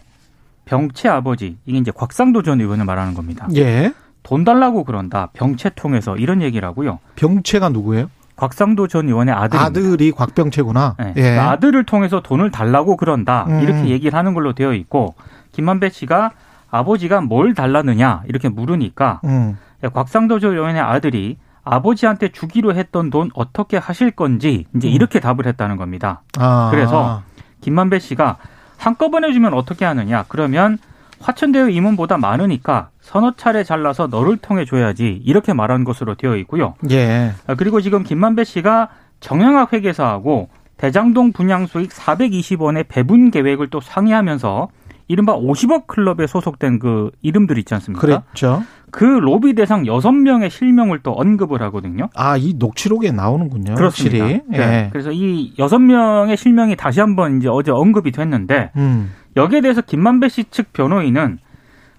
병채 0.66 1.10
아버지 1.10 1.58
이게 1.66 1.78
이제 1.78 1.92
곽상도 1.92 2.44
전 2.44 2.60
의원을 2.62 2.86
말하는 2.86 3.14
겁니다. 3.14 3.48
예. 3.56 3.94
돈 4.24 4.44
달라고 4.44 4.84
그런다. 4.84 5.30
병채 5.34 5.72
통해서 5.76 6.16
이런 6.18 6.42
얘기를 6.42 6.68
하고요. 6.68 7.00
병채가 7.16 7.70
누구예요? 7.70 8.10
곽상도 8.36 8.88
전 8.88 9.08
의원의 9.08 9.34
아들입니다. 9.34 9.66
아들이 9.66 10.12
곽병채구나. 10.12 10.96
네. 11.00 11.14
예. 11.18 11.22
그러니까 11.22 11.52
아들을 11.52 11.84
통해서 11.86 12.22
돈을 12.22 12.52
달라고 12.52 12.98
그런다. 12.98 13.46
음. 13.50 13.62
이렇게 13.62 13.90
얘기를 13.90 14.18
하는 14.18 14.34
걸로 14.34 14.54
되어 14.54 14.74
있고 14.74 15.16
김만배 15.52 15.90
씨가 15.90 16.32
아버지가 16.70 17.22
뭘 17.22 17.54
달라느냐 17.54 18.24
이렇게 18.28 18.48
물으니까 18.48 19.22
음. 19.26 19.58
곽상도 19.82 20.40
전 20.40 20.54
의원의 20.54 20.82
아들이 20.82 21.38
아버지한테 21.70 22.30
주기로 22.30 22.74
했던 22.76 23.10
돈 23.10 23.30
어떻게 23.34 23.78
하실 23.78 24.12
건지 24.12 24.66
이제 24.76 24.88
음. 24.88 24.92
이렇게 24.92 25.20
답을 25.20 25.46
했다는 25.46 25.78
겁니다. 25.78 26.22
아. 26.38 26.70
그래서 26.72 27.22
김만배 27.62 28.00
씨가 28.00 28.38
한꺼번에 28.78 29.32
주면 29.34 29.54
어떻게 29.54 29.86
하느냐? 29.86 30.26
그러면 30.28 30.78
화천대유 31.20 31.70
임원보다 31.70 32.18
많으니까 32.18 32.90
서너 33.02 33.34
차례 33.36 33.64
잘라서 33.64 34.08
너를 34.08 34.38
통해 34.38 34.66
줘야지 34.66 35.22
이렇게 35.26 35.54
말한 35.54 35.84
것으로 35.84 36.16
되어 36.16 36.38
있고요. 36.38 36.76
예. 36.90 37.34
아, 37.46 37.56
그리고 37.56 37.82
지금 37.82 38.04
김만배 38.04 38.46
씨가 38.46 38.90
정영학 39.20 39.74
회계사하고 39.74 40.50
대장동 40.78 41.34
분양 41.34 41.68
수익 41.68 41.90
420원의 41.92 42.86
배분 42.88 43.32
계획을 43.32 43.70
또 43.70 43.82
상의하면서 43.82 44.70
이른바 45.10 45.36
50억 45.36 45.88
클럽에 45.88 46.28
소속된 46.28 46.78
그 46.80 47.10
이름들 47.24 47.58
있지 47.58 47.74
않습니까? 47.74 48.00
그랬죠. 48.00 48.64
그 48.92 49.04
로비 49.04 49.54
대상 49.56 49.84
6명의 49.84 50.50
실명을 50.52 51.00
또 51.04 51.12
언급을 51.14 51.62
하거든요. 51.64 52.10
아, 52.16 52.38
이 52.38 52.54
녹취록에 52.58 53.12
나오는군요. 53.12 53.74
그렇습니다. 53.74 54.24
확실히. 54.24 54.42
네. 54.48 54.58
예. 54.60 54.90
그래서 54.92 55.12
이 55.12 55.54
6명의 55.58 56.38
실명이 56.38 56.76
다시 56.76 57.00
한번 57.00 57.40
이제 57.40 57.50
어제 57.50 57.72
언급이 57.72 58.12
됐는데 58.12 58.72
음. 58.78 59.12
여기에 59.36 59.62
대해서 59.62 59.82
김만배 59.82 60.30
씨 60.30 60.46
측 60.52 60.74
변호인은 60.74 61.40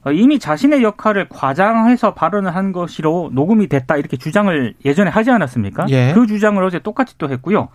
어, 0.04 0.12
이미 0.12 0.38
자신의 0.38 0.82
역할을 0.82 1.28
과장해서 1.28 2.14
발언을 2.14 2.54
한 2.54 2.72
것으로 2.72 3.30
녹음이 3.34 3.66
됐다 3.66 3.96
이렇게 3.96 4.16
주장을 4.16 4.74
예전에 4.84 5.10
하지 5.10 5.30
않았습니까? 5.30 5.86
예. 5.90 6.12
그 6.14 6.26
주장을 6.26 6.62
어제 6.62 6.78
똑같이 6.78 7.18
또 7.18 7.28
했고요. 7.28 7.68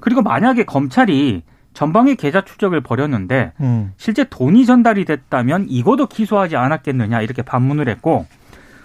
그리고 0.00 0.22
만약에 0.22 0.64
검찰이 0.64 1.42
전방위 1.78 2.16
계좌 2.16 2.40
추적을 2.40 2.80
벌였는데 2.80 3.52
음. 3.60 3.92
실제 3.96 4.24
돈이 4.24 4.66
전달이 4.66 5.04
됐다면 5.04 5.66
이거도 5.68 6.06
기소하지 6.06 6.56
않았겠느냐 6.56 7.22
이렇게 7.22 7.42
반문을 7.42 7.88
했고 7.88 8.26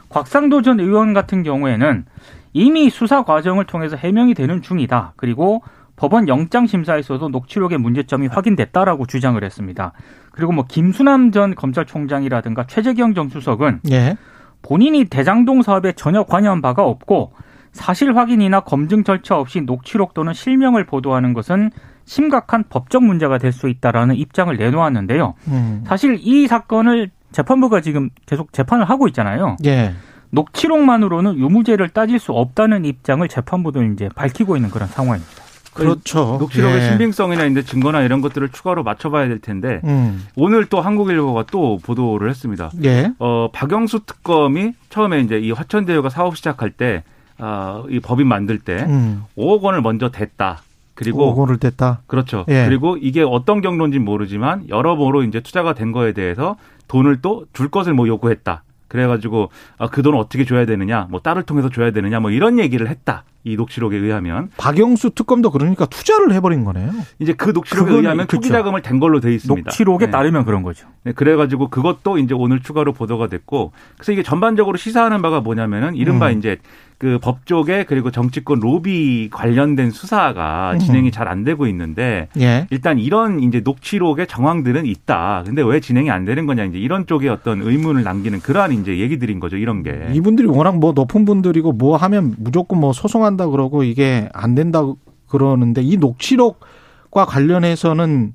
곽상도 0.09 0.61
전 0.61 0.79
의원 0.79 1.15
같은 1.15 1.41
경우에는 1.41 2.05
이미 2.53 2.91
수사 2.91 3.23
과정을 3.23 3.65
통해서 3.65 3.95
해명이 3.95 4.35
되는 4.35 4.61
중이다. 4.61 5.13
그리고 5.15 5.63
법원 5.95 6.27
영장 6.27 6.67
심사에서도 6.67 7.29
녹취록의 7.29 7.79
문제점이 7.79 8.27
확인됐다라고 8.27 9.07
주장을 9.07 9.43
했습니다. 9.43 9.93
그리고 10.31 10.51
뭐 10.51 10.65
김수남 10.67 11.31
전 11.31 11.55
검찰총장이라든가 11.55 12.67
최재경 12.67 13.15
전 13.15 13.27
수석은 13.27 13.79
예. 13.89 14.17
본인이 14.61 15.05
대장동 15.05 15.63
사업에 15.63 15.93
전혀 15.93 16.21
관여한 16.21 16.61
바가 16.61 16.83
없고 16.83 17.33
사실 17.71 18.15
확인이나 18.15 18.59
검증 18.59 19.03
절차 19.03 19.35
없이 19.35 19.61
녹취록 19.61 20.13
또는 20.13 20.33
실명을 20.33 20.85
보도하는 20.85 21.33
것은 21.33 21.71
심각한 22.05 22.63
법적 22.69 23.03
문제가 23.03 23.37
될 23.37 23.53
수 23.53 23.69
있다라는 23.69 24.15
입장을 24.15 24.55
내놓았는데요. 24.55 25.35
음. 25.47 25.83
사실 25.87 26.17
이 26.21 26.47
사건을 26.47 27.11
재판부가 27.31 27.81
지금 27.81 28.09
계속 28.25 28.51
재판을 28.53 28.89
하고 28.89 29.07
있잖아요. 29.07 29.57
예. 29.65 29.93
녹취록만으로는 30.31 31.37
유무죄를 31.37 31.89
따질 31.89 32.19
수 32.19 32.31
없다는 32.31 32.85
입장을 32.85 33.27
재판부도 33.27 33.83
이제 33.83 34.09
밝히고 34.15 34.55
있는 34.55 34.69
그런 34.69 34.87
상황입니다. 34.87 35.31
그렇죠. 35.73 36.37
녹취록의 36.39 36.77
예. 36.77 36.89
신빙성이나 36.89 37.45
이제 37.45 37.63
증거나 37.63 38.01
이런 38.01 38.21
것들을 38.21 38.49
추가로 38.49 38.83
맞춰봐야 38.83 39.27
될 39.27 39.39
텐데 39.39 39.81
음. 39.83 40.23
오늘 40.35 40.65
또 40.65 40.81
한국일보가 40.81 41.45
또 41.51 41.79
보도를 41.83 42.29
했습니다. 42.29 42.69
예. 42.83 43.11
어, 43.19 43.49
박영수 43.51 44.01
특검이 44.05 44.73
처음에 44.89 45.21
이제 45.21 45.39
이 45.39 45.51
화천대유가 45.51 46.09
사업 46.09 46.37
시작할 46.37 46.69
때, 46.71 47.03
아, 47.39 47.83
이 47.89 47.99
법인 47.99 48.27
만들 48.27 48.59
때 48.59 48.83
음. 48.87 49.23
5억 49.35 49.61
원을 49.61 49.81
먼저 49.81 50.09
댔다. 50.11 50.61
그리고 50.95 51.29
오고를 51.29 51.57
댔다. 51.57 52.01
그렇죠. 52.07 52.45
예. 52.49 52.65
그리고 52.67 52.97
이게 52.97 53.21
어떤 53.23 53.61
경로인지는 53.61 54.05
모르지만 54.05 54.67
여러모로 54.69 55.23
이제 55.23 55.39
투자가 55.39 55.73
된 55.73 55.91
거에 55.91 56.13
대해서 56.13 56.55
돈을 56.87 57.21
또 57.21 57.45
줄 57.53 57.69
것을 57.69 57.93
뭐 57.93 58.07
요구했다. 58.07 58.63
그래가지고 58.87 59.49
아, 59.79 59.87
그 59.89 60.03
돈을 60.03 60.19
어떻게 60.19 60.45
줘야 60.45 60.65
되느냐, 60.65 61.07
뭐 61.09 61.19
딸을 61.19 61.43
통해서 61.43 61.69
줘야 61.69 61.89
되느냐, 61.91 62.19
뭐 62.19 62.29
이런 62.29 62.59
얘기를 62.59 62.87
했다. 62.87 63.23
이 63.45 63.57
녹취록에 63.57 63.97
의하면 63.97 64.49
박영수 64.55 65.11
특검도 65.11 65.51
그러니까 65.51 65.85
투자를 65.85 66.33
해버린 66.33 66.63
거네요. 66.63 66.91
이제 67.19 67.33
그 67.33 67.49
녹취록에 67.49 67.87
그건 67.87 68.03
의하면 68.03 68.27
그쵸. 68.27 68.37
투기 68.37 68.49
자금을 68.49 68.81
댄 68.81 68.99
걸로 68.99 69.19
돼 69.19 69.33
있습니다. 69.33 69.69
녹취록에 69.69 70.05
네. 70.05 70.11
따르면 70.11 70.45
그런 70.45 70.63
거죠. 70.63 70.87
네, 71.03 71.11
그래가지고 71.11 71.69
그것도 71.69 72.19
이제 72.19 72.33
오늘 72.33 72.61
추가로 72.61 72.93
보도가 72.93 73.27
됐고, 73.27 73.73
그래서 73.97 74.13
이게 74.13 74.23
전반적으로 74.23 74.77
시사하는 74.77 75.21
바가 75.21 75.41
뭐냐면은 75.41 75.95
이른바 75.95 76.29
음. 76.29 76.37
이제 76.37 76.57
그 76.97 77.19
법조계 77.21 77.83
그리고 77.83 78.11
정치권 78.11 78.61
로비 78.61 79.27
관련된 79.29 79.91
수사가 79.91 80.71
음. 80.75 80.79
진행이 80.79 81.11
잘 81.11 81.23
안 81.23 81.43
되고 81.45 81.67
있는데 81.67 82.27
예. 82.37 82.67
일단 82.69 82.99
이런 82.99 83.39
이제 83.39 83.61
녹취록의 83.61 84.27
정황들은 84.27 84.85
있다. 84.85 85.43
근데 85.45 85.63
왜 85.63 85.79
진행이 85.79 86.11
안 86.11 86.25
되는 86.25 86.45
거냐 86.45 86.65
이제 86.65 86.77
이런 86.77 87.07
쪽에 87.07 87.29
어떤 87.29 87.61
의문을 87.61 88.03
남기는 88.03 88.41
그러한 88.41 88.73
이제 88.73 88.99
얘기들인 88.99 89.39
거죠. 89.39 89.55
이런 89.55 89.83
게. 89.83 90.09
이분들이 90.13 90.47
워낙 90.49 90.77
뭐 90.77 90.91
높은 90.91 91.23
분들이고 91.23 91.71
뭐 91.71 91.95
하면 91.95 92.35
무조건 92.37 92.81
뭐 92.81 92.91
소송 92.91 93.23
한다 93.33 93.47
그러고 93.47 93.83
이게 93.83 94.29
안 94.33 94.53
된다 94.55 94.81
그러는데 95.27 95.81
이 95.81 95.97
녹취록과 95.97 97.25
관련해서는 97.25 98.33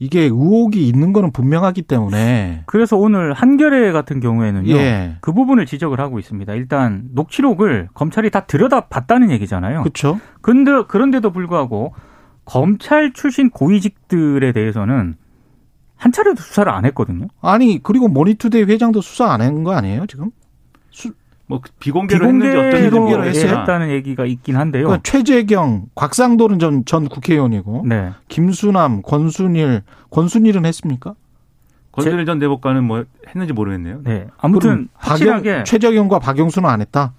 이게 0.00 0.22
의혹이 0.22 0.86
있는 0.88 1.12
거는 1.12 1.30
분명하기 1.32 1.82
때문에 1.82 2.64
그래서 2.66 2.96
오늘 2.96 3.32
한겨레 3.32 3.92
같은 3.92 4.18
경우에는요. 4.20 4.74
예. 4.74 5.16
그 5.20 5.32
부분을 5.32 5.66
지적을 5.66 6.00
하고 6.00 6.18
있습니다. 6.18 6.52
일단 6.54 7.04
녹취록을 7.12 7.88
검찰이 7.94 8.30
다 8.30 8.40
들여다봤다는 8.40 9.30
얘기잖아요. 9.30 9.82
그렇죠. 9.82 10.18
근데 10.42 10.82
그런데도 10.88 11.30
불구하고 11.30 11.94
검찰 12.44 13.12
출신 13.12 13.50
고위직들에 13.50 14.50
대해서는 14.52 15.14
한 15.96 16.12
차례도 16.12 16.42
수사를 16.42 16.70
안 16.70 16.84
했거든요. 16.86 17.28
아니 17.40 17.80
그리고 17.82 18.08
모니투데이 18.08 18.64
회장도 18.64 19.00
수사 19.00 19.30
안 19.32 19.40
한 19.40 19.62
거 19.62 19.72
아니에요 19.72 20.06
지금? 20.06 20.30
뭐 21.46 21.60
비공개로 21.78 22.26
했는지 22.26 22.56
어떤지 22.56 22.84
비공개로? 22.88 23.24
했다는 23.24 23.90
얘기가 23.90 24.24
있긴 24.24 24.56
한데요. 24.56 24.84
그러니까 24.86 25.02
최재경, 25.02 25.86
곽상도는 25.94 26.58
전, 26.58 26.84
전 26.86 27.08
국회의원이고 27.08 27.84
네. 27.86 28.12
김수남, 28.28 29.02
권순일, 29.02 29.82
권순일은 30.10 30.64
했습니까? 30.64 31.14
권순일 31.92 32.24
전 32.26 32.38
대법관은 32.38 32.84
뭐 32.84 33.04
했는지 33.28 33.52
모르겠네요. 33.52 34.00
네. 34.04 34.26
아무튼 34.38 34.88
확실하게 34.94 35.50
박영, 35.50 35.64
최재경과 35.64 36.18
박영수는 36.18 36.68
안 36.68 36.80
했다. 36.80 37.12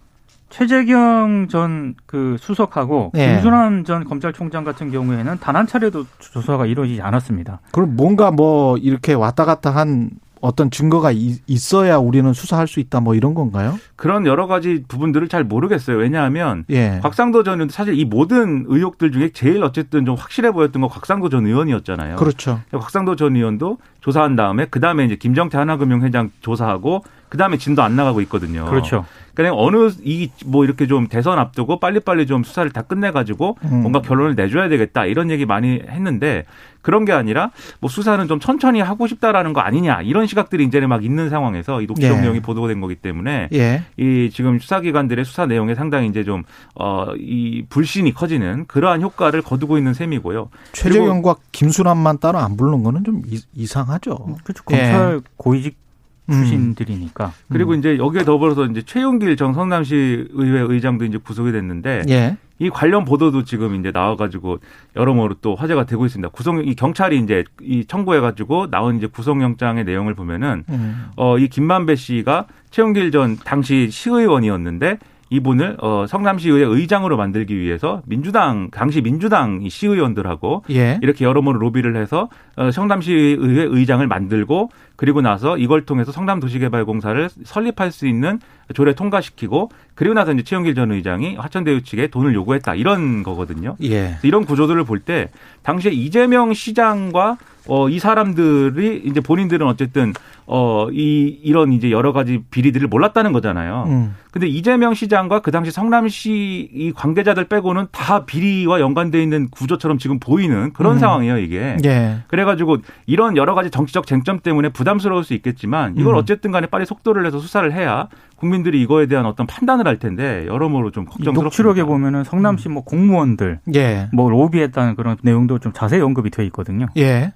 최재경 0.50 1.48
전 1.50 1.96
그 2.06 2.38
수석하고 2.40 3.12
네. 3.14 3.34
김순환 3.34 3.84
전 3.84 4.04
검찰총장 4.06 4.64
같은 4.64 4.92
경우에는 4.92 5.38
단 5.40 5.56
한 5.56 5.68
차례도 5.68 6.06
조사가 6.20 6.66
이루어지지 6.66 7.02
않았습니다. 7.02 7.60
그럼 7.72 7.96
뭔가 7.96 8.32
뭐 8.32 8.78
이렇게 8.78 9.14
왔다 9.14 9.46
갔다 9.46 9.72
한 9.72 10.10
어떤 10.46 10.70
증거가 10.72 11.12
이- 11.12 11.38
있어야 11.48 11.98
우리는 11.98 12.32
수사할 12.34 12.68
수 12.68 12.80
있다 12.80 13.00
뭐 13.00 13.16
이런 13.16 13.34
건가요? 13.34 13.78
그런 13.96 14.26
여러 14.26 14.48
가지 14.48 14.84
부분들을 14.88 15.28
잘 15.28 15.44
모르겠어요. 15.44 15.98
왜냐하면 15.98 16.66
예. 16.70 17.00
곽상도 17.02 17.44
전 17.44 17.56
의원 17.56 17.70
사실 17.70 17.98
이 18.00 18.06
모든 18.06 18.66
의혹들 18.68 19.12
중에 19.12 19.30
제일 19.34 19.64
어쨌든 19.64 20.06
좀 20.06 20.16
확실해 20.16 20.52
보였던 20.52 20.82
건 20.82 20.90
곽상도 20.90 21.30
전 21.30 21.46
의원이었잖아요. 21.48 22.16
그렇죠. 22.18 22.62
곽상도 22.72 23.16
전 23.16 23.36
의원도 23.36 23.78
조사한 24.02 24.36
다음에 24.36 24.68
그 24.70 24.80
다음에 24.80 25.06
이제 25.06 25.16
김정태 25.16 25.58
하나금융회장 25.58 26.30
조사하고 26.42 27.04
그 27.36 27.38
다음에 27.38 27.58
진도 27.58 27.84
안 27.84 27.98
나가고 27.98 28.22
있거든요. 28.22 28.64
그렇죠. 28.64 29.04
그러니까 29.34 29.62
어느 29.62 29.90
이 30.06 30.30
뭐 30.46 30.64
이렇게 30.64 30.88
좀 30.88 31.08
대선 31.10 31.38
앞두고 31.38 31.82
빨리빨리 31.82 32.26
좀 32.28 32.44
수사를 32.46 32.72
다 32.72 32.82
끝내가지고 32.82 33.58
음. 33.66 33.82
뭔가 33.82 34.00
결론을 34.02 34.36
내줘야 34.36 34.70
되겠다 34.70 35.06
이런 35.06 35.30
얘기 35.30 35.46
많이 35.46 35.82
했는데 35.90 36.46
그런 36.82 37.04
게 37.04 37.12
아니라 37.12 37.52
뭐 37.82 37.90
수사는 37.90 38.26
좀 38.30 38.40
천천히 38.40 38.80
하고 38.80 39.08
싶다라는 39.08 39.52
거 39.52 39.60
아니냐 39.60 40.02
이런 40.04 40.26
시각들이 40.28 40.64
이제는 40.66 40.88
막 40.88 41.04
있는 41.04 41.30
상황에서 41.30 41.82
이 41.82 41.86
녹취록 41.88 42.18
예. 42.18 42.22
내용이 42.22 42.40
보도된 42.40 42.80
거기 42.80 42.96
때문에 42.96 43.50
예. 43.54 43.84
이 43.98 44.30
지금 44.32 44.60
수사기관들의 44.60 45.26
수사 45.26 45.46
내용에 45.46 45.76
상당히 45.76 46.08
이제 46.08 46.24
좀 46.24 46.44
어 46.76 47.08
이 47.18 47.66
불신이 47.68 48.14
커지는 48.14 48.66
그러한 48.68 49.02
효과를 49.02 49.42
거두고 49.42 49.78
있는 49.78 49.94
셈이고요. 49.94 50.50
최재경과 50.72 51.36
김수남만 51.52 52.20
따로 52.20 52.38
안 52.40 52.56
부른 52.56 52.84
거는 52.84 53.04
좀 53.04 53.22
이, 53.28 53.42
이상하죠. 53.54 54.16
그렇죠. 54.44 54.64
예. 54.72 54.76
검찰 54.78 55.22
고위직 55.38 55.85
출신들이니까. 56.30 57.34
그리고 57.50 57.74
이제 57.74 57.98
여기에 57.98 58.24
더불어서 58.24 58.66
이제 58.66 58.82
최용길 58.82 59.36
정 59.38 59.54
성남시 59.54 60.28
의회 60.32 60.62
의장도 60.62 61.06
이제 61.06 61.18
구속이 61.18 61.52
됐는데 61.52 62.04
예. 62.10 62.38
이 62.58 62.70
관련 62.70 63.04
보도도 63.04 63.44
지금 63.44 63.76
이제 63.76 63.92
나와가지고 63.92 64.60
여러모로 64.96 65.36
또 65.42 65.56
화제가 65.56 65.86
되고 65.86 66.06
있습니다. 66.06 66.30
구성 66.30 66.64
이 66.64 66.74
경찰이 66.74 67.20
이제 67.20 67.44
이 67.62 67.86
청구해가지고 67.86 68.72
나온 68.72 68.98
이제 68.98 69.08
구속영장의 69.08 69.84
내용을 69.84 70.14
보면은 70.14 70.64
음. 70.70 71.08
어이 71.18 71.50
김만배 71.50 71.96
씨가 71.96 72.48
최용길 72.72 73.12
전 73.12 73.38
당시 73.44 73.90
시의원이었는데 73.92 75.00
이분을 75.36 75.78
어 75.80 76.06
성남시의회 76.08 76.66
의장으로 76.66 77.18
만들기 77.18 77.58
위해서 77.58 78.02
민주당 78.06 78.70
당시 78.72 79.02
민주당 79.02 79.62
이 79.62 79.70
시의원들하고 79.70 80.64
예. 80.72 81.00
이렇게 81.02 81.26
여러모로 81.26 81.60
로비를 81.60 81.96
해서 81.96 82.30
어, 82.56 82.72
성남시의회 82.72 83.68
의장을 83.70 84.06
만들고 84.08 84.70
그리고 84.96 85.22
나서 85.22 85.58
이걸 85.58 85.86
통해서 85.86 86.12
성남도시개발공사를 86.12 87.30
설립할 87.44 87.92
수 87.92 88.08
있는 88.08 88.40
조례 88.74 88.94
통과시키고 88.94 89.70
그리고 89.94 90.14
나서 90.14 90.34
이제 90.34 90.44
최영길 90.44 90.76
전 90.76 90.92
의장이 90.92 91.36
화천대유 91.36 91.84
측에 91.84 92.08
돈을 92.08 92.34
요구했다 92.34 92.76
이런 92.76 93.24
거거든요. 93.24 93.76
예. 93.84 94.18
이런 94.24 94.46
구조들을 94.46 94.84
볼 94.84 95.00
때 95.06 95.30
당시에 95.64 95.92
이재명 95.92 96.54
시장과 96.54 97.38
어, 97.68 97.90
이 97.90 97.98
사람들이 98.00 99.02
이제 99.06 99.20
본인들은 99.22 99.66
어쨌든 99.66 100.14
어, 100.48 100.88
이 100.92 101.40
이런 101.44 101.74
이제 101.74 101.90
여러 101.90 102.14
가지 102.14 102.44
비리들을 102.52 102.88
몰랐다는 102.88 103.34
거잖아요. 103.34 103.86
음. 103.88 104.16
근데 104.32 104.48
이재명 104.48 104.94
시장과 104.94 105.40
그 105.40 105.50
당시 105.50 105.72
성남시 105.72 106.70
이 106.72 106.92
관계자들 106.94 107.46
빼고는 107.46 107.88
다 107.92 108.26
비리와 108.26 108.80
연관돼 108.80 109.22
있는 109.24 109.50
구조처럼 109.50 109.98
지금 109.98 110.20
보이는 110.20 110.74
그런 110.74 110.94
음. 110.94 111.00
상황이에요, 111.00 111.40
이게. 111.40 111.78
예. 111.86 112.18
그래 112.28 112.44
가지고 112.46 112.78
이런 113.08 113.38
여러 113.38 113.56
가지 113.56 113.72
정치적 113.72 114.06
쟁점 114.06 114.40
때문에 114.42 114.70
부담스러울 114.70 115.24
수 115.24 115.34
있겠지만 115.34 115.96
이걸 115.98 116.14
음. 116.14 116.20
어쨌든 116.20 116.52
간에 116.52 116.68
빨리 116.68 116.86
속도를 116.86 117.24
내서 117.24 117.40
수사를 117.40 117.72
해야 117.74 118.08
국민 118.36 118.55
들이 118.64 118.82
이거에 118.82 119.08
대한 119.08 119.26
어떤 119.26 119.48
판단을 119.48 119.88
할 119.88 120.00
텐데 120.00 120.46
여러모로 120.48 120.92
좀이 120.92 121.06
걱정스럽습니다. 121.06 121.44
녹취록에 121.44 121.84
보면은 121.84 122.24
성남시 122.24 122.70
뭐 122.70 122.84
공무원들 122.84 123.60
예. 123.76 124.10
뭐 124.14 124.30
로비했다는 124.30 124.96
그런 124.96 125.18
내용도 125.22 125.60
좀 125.60 125.74
자세히 125.74 126.02
언급이 126.02 126.30
돼 126.30 126.46
있거든요. 126.46 126.88
예. 126.98 127.34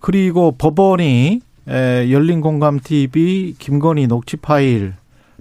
그리고 0.00 0.52
법원이 0.56 1.40
에, 1.68 2.10
열린 2.10 2.40
공감 2.40 2.80
TV 2.80 3.54
김건희 3.58 4.08
녹취 4.08 4.36
파일 4.36 4.94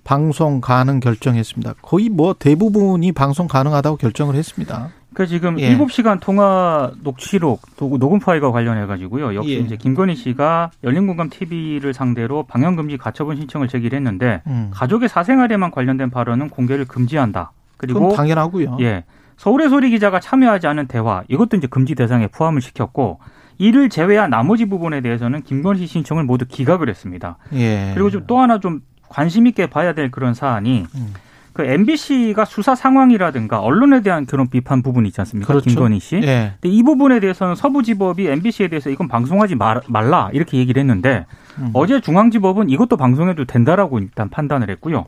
방송 0.03 0.61
가능 0.61 0.99
결정했습니다. 0.99 1.75
거의 1.81 2.09
뭐 2.09 2.33
대부분이 2.37 3.11
방송 3.11 3.47
가능하다고 3.47 3.97
결정을 3.97 4.35
했습니다. 4.35 4.89
그러니까 5.13 5.29
지금 5.29 5.59
예. 5.59 5.75
7시간 5.77 6.19
통화 6.21 6.91
녹취록, 7.03 7.61
도- 7.75 7.97
녹음 7.97 8.19
파일과 8.19 8.51
관련해 8.51 8.85
가지고요. 8.85 9.35
역시 9.35 9.51
예. 9.51 9.55
이제 9.57 9.75
김건희 9.75 10.15
씨가 10.15 10.71
열린공감 10.83 11.29
TV를 11.29 11.93
상대로 11.93 12.43
방영 12.43 12.75
금지 12.77 12.97
가처분 12.97 13.35
신청을 13.35 13.67
제기를 13.67 13.97
했는데 13.97 14.41
음. 14.47 14.69
가족의 14.73 15.09
사생활에만 15.09 15.71
관련된 15.71 16.09
발언은 16.09 16.49
공개를 16.49 16.85
금지한다. 16.85 17.51
그리고 17.77 18.13
당연하고요. 18.15 18.77
예. 18.81 19.03
서울의 19.37 19.69
소리 19.69 19.89
기자가 19.89 20.19
참여하지 20.19 20.67
않은 20.67 20.87
대화 20.87 21.23
이것도 21.27 21.57
이제 21.57 21.67
금지 21.67 21.95
대상에 21.95 22.27
포함을 22.27 22.61
시켰고 22.61 23.19
이를 23.57 23.89
제외한 23.89 24.29
나머지 24.29 24.65
부분에 24.65 25.01
대해서는 25.01 25.41
김건희 25.43 25.79
씨 25.81 25.87
신청을 25.87 26.23
모두 26.23 26.45
기각을 26.47 26.87
했습니다. 26.89 27.37
예. 27.53 27.91
그리고 27.93 28.09
좀 28.11 28.23
또 28.27 28.39
하나 28.39 28.59
좀 28.59 28.81
관심 29.09 29.45
있게 29.47 29.65
봐야 29.67 29.93
될 29.93 30.09
그런 30.09 30.33
사안이 30.33 30.85
음. 30.95 31.13
그 31.53 31.63
MBC가 31.63 32.45
수사 32.45 32.75
상황이라든가 32.75 33.59
언론에 33.59 34.01
대한 34.01 34.25
그런 34.25 34.47
비판 34.49 34.81
부분이 34.81 35.07
있지 35.09 35.19
않습니까? 35.21 35.47
그렇죠. 35.47 35.69
김건희 35.69 35.99
씨. 35.99 36.15
예. 36.23 36.53
근데 36.61 36.73
이 36.73 36.81
부분에 36.83 37.19
대해서는 37.19 37.55
서부지법이 37.55 38.27
MBC에 38.27 38.69
대해서 38.69 38.89
이건 38.89 39.07
방송하지 39.09 39.55
말- 39.55 39.81
말라 39.87 40.29
이렇게 40.33 40.57
얘기를 40.57 40.79
했는데 40.79 41.25
음. 41.59 41.71
어제 41.73 41.99
중앙지법은 41.99 42.69
이것도 42.69 42.95
방송해도 42.95 43.45
된다라고 43.45 43.99
일단 43.99 44.29
판단을 44.29 44.69
했고요. 44.69 45.05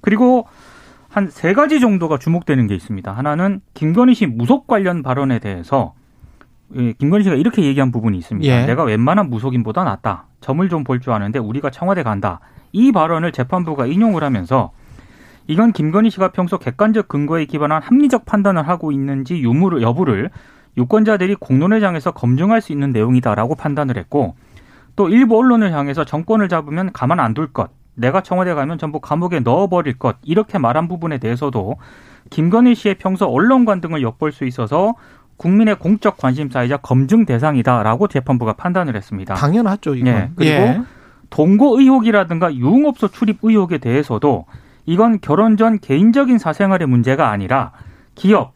그리고 0.00 0.46
한 1.08 1.28
세 1.28 1.54
가지 1.54 1.80
정도가 1.80 2.18
주목되는 2.18 2.68
게 2.68 2.74
있습니다. 2.76 3.10
하나는 3.10 3.60
김건희 3.74 4.14
씨 4.14 4.26
무속 4.26 4.68
관련 4.68 5.02
발언에 5.02 5.40
대해서 5.40 5.94
예, 6.76 6.92
김건희 6.92 7.24
씨가 7.24 7.34
이렇게 7.34 7.64
얘기한 7.64 7.90
부분이 7.90 8.16
있습니다. 8.16 8.48
예. 8.48 8.64
내가 8.66 8.84
웬만한 8.84 9.28
무속인보다 9.28 9.82
낫다. 9.82 10.26
점을 10.40 10.66
좀 10.68 10.84
볼 10.84 11.00
줄 11.00 11.12
아는데 11.12 11.40
우리가 11.40 11.70
청와대 11.70 12.04
간다. 12.04 12.38
이 12.70 12.92
발언을 12.92 13.32
재판부가 13.32 13.86
인용을 13.86 14.22
하면서 14.22 14.70
이건 15.50 15.72
김건희 15.72 16.10
씨가 16.10 16.28
평소 16.28 16.58
객관적 16.58 17.08
근거에 17.08 17.44
기반한 17.44 17.82
합리적 17.82 18.24
판단을 18.24 18.68
하고 18.68 18.92
있는지 18.92 19.42
유무를 19.42 19.82
여부를 19.82 20.30
유권자들이 20.76 21.34
공론회장에서 21.34 22.12
검증할 22.12 22.60
수 22.60 22.70
있는 22.70 22.92
내용이다라고 22.92 23.56
판단을 23.56 23.96
했고 23.96 24.36
또 24.94 25.08
일부 25.08 25.36
언론을 25.38 25.72
향해서 25.72 26.04
정권을 26.04 26.48
잡으면 26.48 26.92
가만 26.92 27.18
안 27.18 27.34
둘 27.34 27.52
것, 27.52 27.70
내가 27.96 28.20
청와대 28.20 28.54
가면 28.54 28.78
전부 28.78 29.00
감옥에 29.00 29.40
넣어버릴 29.40 29.98
것 29.98 30.18
이렇게 30.22 30.58
말한 30.58 30.86
부분에 30.86 31.18
대해서도 31.18 31.78
김건희 32.30 32.76
씨의 32.76 32.94
평소 32.98 33.26
언론관 33.26 33.80
등을 33.80 34.02
엿볼 34.02 34.30
수 34.30 34.44
있어서 34.44 34.94
국민의 35.36 35.80
공적 35.80 36.16
관심사이자 36.16 36.76
검증 36.76 37.24
대상이다라고 37.26 38.06
재판부가 38.06 38.52
판단을 38.52 38.94
했습니다. 38.94 39.34
당연하죠, 39.34 39.96
이건. 39.96 40.06
예, 40.06 40.30
그리고 40.36 40.84
동거 41.30 41.80
의혹이라든가 41.80 42.54
유흥업소 42.54 43.08
출입 43.08 43.38
의혹에 43.42 43.78
대해서도 43.78 44.44
이건 44.90 45.20
결혼 45.20 45.56
전 45.56 45.78
개인적인 45.78 46.38
사생활의 46.38 46.88
문제가 46.88 47.30
아니라 47.30 47.70
기업, 48.16 48.54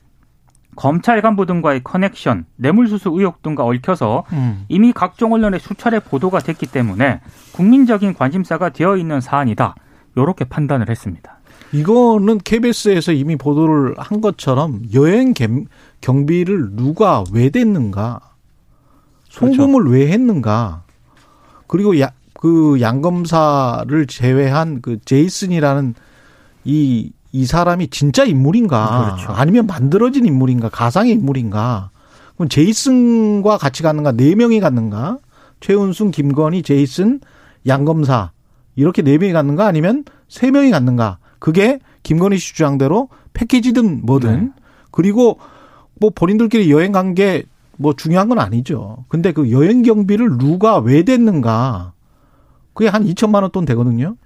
검찰 0.74 1.22
간부 1.22 1.46
등과의 1.46 1.84
커넥션, 1.84 2.46
뇌물수수 2.56 3.10
의혹 3.14 3.40
등과 3.42 3.62
얽혀서 3.64 4.24
음. 4.32 4.64
이미 4.68 4.92
각종 4.92 5.32
언론에 5.32 5.60
수차례 5.60 6.00
보도가 6.00 6.40
됐기 6.40 6.66
때문에 6.66 7.20
국민적인 7.52 8.14
관심사가 8.14 8.70
되어 8.70 8.96
있는 8.96 9.20
사안이다. 9.20 9.76
이렇게 10.16 10.44
판단을 10.44 10.90
했습니다. 10.90 11.38
이거는 11.70 12.38
KBS에서 12.38 13.12
이미 13.12 13.36
보도를 13.36 13.94
한 13.98 14.20
것처럼 14.20 14.82
여행 14.92 15.34
경- 15.34 15.66
경비를 16.00 16.70
누가 16.72 17.22
왜 17.32 17.50
댔는가? 17.50 18.18
송금을 19.28 19.84
왜 19.88 20.08
했는가? 20.10 20.82
그리고 21.68 22.00
야, 22.00 22.10
그 22.40 22.80
양검사를 22.80 24.06
제외한 24.08 24.80
그 24.82 24.98
제이슨이라는 25.04 25.94
이, 26.64 27.12
이 27.32 27.46
사람이 27.46 27.88
진짜 27.88 28.24
인물인가? 28.24 29.16
그렇죠. 29.16 29.32
아니면 29.32 29.66
만들어진 29.66 30.24
인물인가? 30.26 30.68
가상의 30.68 31.12
인물인가? 31.12 31.90
그럼 32.36 32.48
제이슨과 32.48 33.58
같이 33.58 33.82
갔는가? 33.82 34.12
네 34.12 34.34
명이 34.34 34.60
갔는가? 34.60 35.18
최은순, 35.60 36.10
김건희, 36.10 36.62
제이슨, 36.62 37.20
양검사. 37.66 38.30
이렇게 38.76 39.02
네 39.02 39.18
명이 39.18 39.32
갔는가? 39.32 39.66
아니면 39.66 40.04
세 40.28 40.50
명이 40.50 40.70
갔는가? 40.70 41.18
그게 41.38 41.78
김건희 42.02 42.38
씨 42.38 42.54
주장대로 42.54 43.08
패키지든 43.34 44.04
뭐든. 44.04 44.40
네. 44.40 44.50
그리고 44.90 45.38
뭐 46.00 46.10
본인들끼리 46.10 46.70
여행 46.70 46.92
간 46.92 47.14
게 47.14 47.44
뭐 47.76 47.92
중요한 47.94 48.28
건 48.28 48.38
아니죠. 48.38 49.04
근데 49.08 49.32
그 49.32 49.50
여행 49.50 49.82
경비를 49.82 50.38
누가 50.38 50.78
왜 50.78 51.02
댔는가? 51.02 51.92
그게 52.72 52.88
한 52.88 53.04
2천만 53.04 53.42
원 53.42 53.50
돈 53.50 53.64
되거든요. 53.64 54.16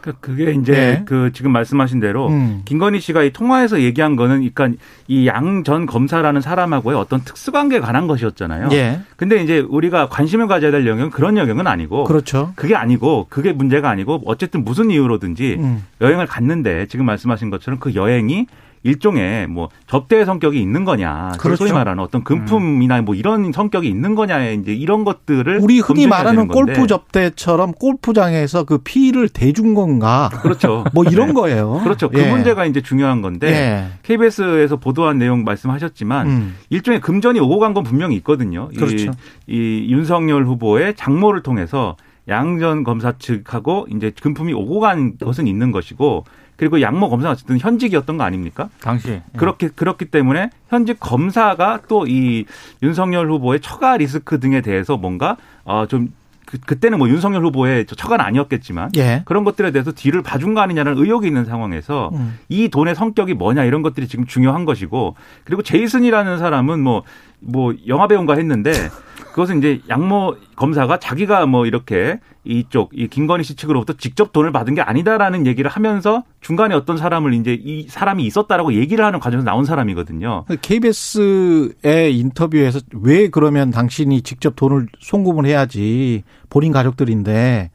그- 0.00 0.14
그게 0.20 0.52
이제 0.52 0.72
네. 0.72 1.02
그 1.04 1.30
지금 1.32 1.52
말씀하신 1.52 2.00
대로 2.00 2.28
음. 2.28 2.62
김건희 2.64 3.00
씨가 3.00 3.22
이 3.22 3.32
통화에서 3.32 3.80
얘기한 3.80 4.16
거는 4.16 4.48
그러니까 4.52 4.78
이 5.08 5.26
양 5.26 5.62
전 5.64 5.84
검사라는 5.86 6.40
사람하고의 6.40 6.96
어떤 6.98 7.20
특수관계에 7.22 7.80
관한 7.80 8.06
것이었잖아요. 8.06 8.68
예. 8.72 9.00
근데 9.16 9.42
이제 9.42 9.58
우리가 9.60 10.08
관심을 10.08 10.46
가져야 10.46 10.70
될 10.70 10.86
영역은 10.86 11.10
그런 11.10 11.36
영역은 11.36 11.66
아니고 11.66 12.04
그렇죠. 12.04 12.52
그게 12.56 12.74
아니고 12.74 13.26
그게 13.28 13.52
문제가 13.52 13.90
아니고 13.90 14.22
어쨌든 14.24 14.64
무슨 14.64 14.90
이유로든지 14.90 15.56
음. 15.58 15.84
여행을 16.00 16.26
갔는데 16.26 16.86
지금 16.86 17.04
말씀하신 17.06 17.50
것처럼 17.50 17.78
그 17.80 17.94
여행이 17.94 18.46
일종의 18.82 19.46
뭐 19.46 19.68
접대의 19.86 20.24
성격이 20.26 20.60
있는 20.60 20.84
거냐, 20.84 21.32
그렇죠. 21.38 21.56
소위 21.64 21.72
말하는 21.72 22.02
어떤 22.02 22.22
금품이나 22.24 23.02
뭐 23.02 23.14
이런 23.14 23.52
성격이 23.52 23.88
있는 23.88 24.14
거냐, 24.14 24.50
이제 24.50 24.72
이런 24.72 25.04
것들을 25.04 25.60
우리 25.62 25.80
흔히 25.80 26.06
말하는. 26.06 26.48
골프 26.48 26.86
접대처럼 26.86 27.72
골프장에서 27.72 28.64
그 28.64 28.78
피를 28.78 29.28
대준 29.28 29.74
건가? 29.74 30.30
그렇죠. 30.42 30.84
뭐 30.94 31.04
이런 31.04 31.34
거예요. 31.34 31.80
그렇죠. 31.82 32.08
그 32.08 32.18
예. 32.20 32.30
문제가 32.30 32.64
이제 32.66 32.80
중요한 32.80 33.22
건데 33.22 33.48
예. 33.48 33.86
KBS에서 34.02 34.76
보도한 34.76 35.18
내용 35.18 35.44
말씀하셨지만 35.44 36.26
음. 36.28 36.56
일종의 36.70 37.00
금전이 37.00 37.40
오고 37.40 37.58
간 37.58 37.70
건 37.70 37.84
분명히 37.84 38.16
있거든요. 38.16 38.68
그렇죠. 38.76 39.12
이, 39.46 39.86
이 39.86 39.92
윤석열 39.92 40.44
후보의 40.44 40.94
장모를 40.96 41.42
통해서 41.44 41.96
양전 42.26 42.82
검사 42.82 43.12
측하고 43.16 43.86
이제 43.94 44.12
금품이 44.20 44.52
오고 44.52 44.80
간 44.80 45.16
것은 45.18 45.46
있는 45.46 45.70
것이고 45.70 46.24
그리고 46.60 46.82
양모 46.82 47.08
검사가 47.08 47.32
어쨌든 47.32 47.58
현직이었던 47.58 48.18
거 48.18 48.22
아닙니까? 48.24 48.68
당시 48.82 49.22
그렇게 49.38 49.68
그렇기 49.68 50.04
때문에 50.04 50.50
현직 50.68 51.00
검사가 51.00 51.80
또 51.88 52.04
이 52.06 52.44
윤석열 52.82 53.30
후보의 53.30 53.60
처가 53.60 53.96
리스크 53.96 54.38
등에 54.40 54.60
대해서 54.60 54.98
뭔가 54.98 55.38
어 55.64 55.86
좀 55.88 56.12
그, 56.44 56.58
그때는 56.58 56.98
뭐 56.98 57.08
윤석열 57.08 57.44
후보의 57.46 57.86
저 57.86 57.94
처가는 57.94 58.22
아니었겠지만 58.24 58.90
예. 58.96 59.22
그런 59.24 59.44
것들에 59.44 59.70
대해서 59.70 59.92
뒤를 59.92 60.20
봐준 60.22 60.52
거 60.52 60.60
아니냐는 60.60 60.98
의혹이 60.98 61.26
있는 61.28 61.44
상황에서 61.46 62.10
음. 62.12 62.38
이 62.50 62.68
돈의 62.68 62.94
성격이 62.94 63.34
뭐냐 63.34 63.64
이런 63.64 63.80
것들이 63.82 64.06
지금 64.08 64.26
중요한 64.26 64.64
것이고 64.66 65.14
그리고 65.44 65.62
제이슨이라는 65.62 66.38
사람은 66.38 66.80
뭐뭐 66.80 67.74
영화 67.86 68.06
배우인가 68.08 68.34
했는데 68.34 68.72
그것은 69.30 69.58
이제 69.58 69.80
양모 69.88 70.36
검사가 70.56 70.98
자기가 70.98 71.46
뭐 71.46 71.66
이렇게 71.66 72.20
이쪽 72.44 72.90
이 72.92 73.08
김건희 73.08 73.44
씨 73.44 73.54
측으로부터 73.54 73.92
직접 73.94 74.32
돈을 74.32 74.52
받은 74.52 74.74
게 74.74 74.80
아니다라는 74.80 75.46
얘기를 75.46 75.70
하면서 75.70 76.24
중간에 76.40 76.74
어떤 76.74 76.96
사람을 76.96 77.34
이제 77.34 77.58
이 77.60 77.86
사람이 77.88 78.24
있었다라고 78.24 78.74
얘기를 78.74 79.04
하는 79.04 79.20
과정에서 79.20 79.44
나온 79.44 79.64
사람이거든요. 79.64 80.46
KBS의 80.62 82.16
인터뷰에서 82.18 82.80
왜 82.94 83.28
그러면 83.28 83.70
당신이 83.70 84.22
직접 84.22 84.56
돈을 84.56 84.86
송금을 85.00 85.46
해야지 85.46 86.24
본인 86.48 86.72
가족들인데 86.72 87.70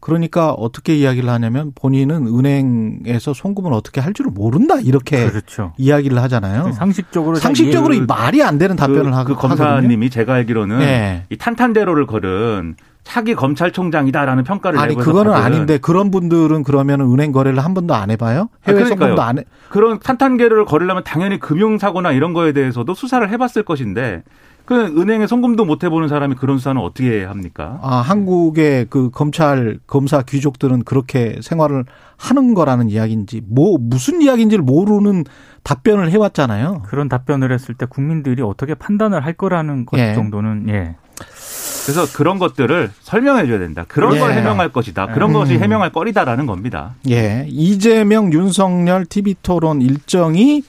그러니까 0.00 0.50
어떻게 0.52 0.96
이야기를 0.96 1.28
하냐면 1.28 1.72
본인은 1.74 2.26
은행에서 2.26 3.34
송금을 3.34 3.72
어떻게 3.72 4.00
할 4.00 4.14
줄을 4.14 4.30
모른다 4.32 4.76
이렇게 4.80 5.28
그렇죠. 5.28 5.74
이야기를 5.76 6.20
하잖아요. 6.22 6.72
상식적으로 6.72 7.36
상식적으로 7.36 7.94
이 7.94 8.00
말이 8.00 8.42
안 8.42 8.58
되는 8.58 8.76
답변을 8.76 9.10
그, 9.10 9.16
하고 9.16 9.34
그 9.34 9.40
검사님이 9.40 10.08
제가 10.10 10.34
알기로는 10.34 10.78
네. 10.78 11.26
이 11.28 11.36
탄탄대로를 11.36 12.06
걸은 12.06 12.76
차기 13.04 13.34
검찰총장이다라는 13.34 14.44
평가를 14.44 14.78
아니 14.78 14.94
그거는 14.94 15.32
받은 15.32 15.46
아닌데 15.46 15.78
그런 15.78 16.10
분들은 16.10 16.62
그러면 16.64 17.00
은행 17.00 17.32
거래를 17.32 17.58
한 17.58 17.74
번도 17.74 17.94
안 17.94 18.10
해봐요? 18.10 18.48
해외 18.66 18.80
아, 18.80 18.84
그러니까요. 18.84 18.88
송금도 18.88 19.22
안 19.22 19.38
해? 19.38 19.44
그런 19.68 19.98
탄탄계를 19.98 20.64
걸으려면 20.64 21.02
당연히 21.04 21.38
금융사고나 21.38 22.12
이런 22.12 22.32
거에 22.32 22.52
대해서도 22.52 22.94
수사를 22.94 23.28
해봤을 23.28 23.64
것인데 23.64 24.22
그 24.70 24.84
은행에 24.96 25.26
송금도 25.26 25.64
못 25.64 25.82
해보는 25.82 26.06
사람이 26.06 26.36
그런 26.36 26.58
수사는 26.58 26.80
어떻게 26.80 27.24
합니까? 27.24 27.80
아, 27.82 27.96
한국의 27.96 28.86
그 28.88 29.10
검찰 29.10 29.80
검사 29.88 30.22
귀족들은 30.22 30.84
그렇게 30.84 31.40
생활을 31.42 31.86
하는 32.16 32.54
거라는 32.54 32.88
이야기인지 32.88 33.42
뭐 33.48 33.78
무슨 33.80 34.22
이야기인지를 34.22 34.62
모르는 34.62 35.24
답변을 35.64 36.12
해왔잖아요. 36.12 36.82
그런 36.86 37.08
답변을 37.08 37.50
했을 37.50 37.74
때 37.74 37.84
국민들이 37.84 38.42
어떻게 38.42 38.74
판단을 38.74 39.24
할 39.24 39.32
거라는 39.32 39.86
것 39.86 39.98
예. 39.98 40.14
정도는 40.14 40.68
예. 40.68 40.94
그래서 41.16 42.06
그런 42.16 42.38
것들을 42.38 42.92
설명해 43.00 43.48
줘야 43.48 43.58
된다. 43.58 43.84
그런 43.88 44.14
예. 44.14 44.20
걸 44.20 44.34
해명할 44.34 44.68
것이다. 44.68 45.08
그런 45.08 45.30
음. 45.30 45.32
것이 45.32 45.58
해명할 45.58 45.90
거리다라는 45.90 46.46
겁니다. 46.46 46.94
예, 47.08 47.44
이재명 47.48 48.32
윤석열 48.32 49.04
TV 49.04 49.34
토론 49.42 49.82
일정이 49.82 50.62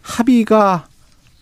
합의가 0.00 0.86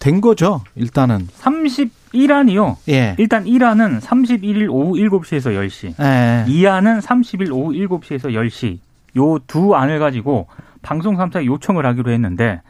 된 0.00 0.20
거죠. 0.20 0.62
일단은 0.74 1.28
31안이요. 1.38 2.76
예, 2.88 3.14
일단 3.18 3.44
1안은 3.44 4.00
31일 4.00 4.68
오후 4.70 4.94
7시에서 4.94 5.54
10시. 5.54 5.94
예. 6.00 6.44
2안은 6.50 7.00
30일 7.02 7.52
오후 7.52 7.72
7시에서 7.72 8.32
10시. 8.32 8.78
요 9.16 9.38
두 9.46 9.74
안을 9.74 9.98
가지고 9.98 10.46
방송 10.82 11.16
3사에 11.16 11.44
요청을 11.46 11.84
하기로 11.86 12.10
했는데 12.12 12.62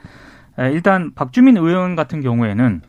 에, 0.59 0.73
일단 0.73 1.13
박주민 1.15 1.57
의원 1.57 1.97
같은 1.97 2.21
경우에는 2.23 2.83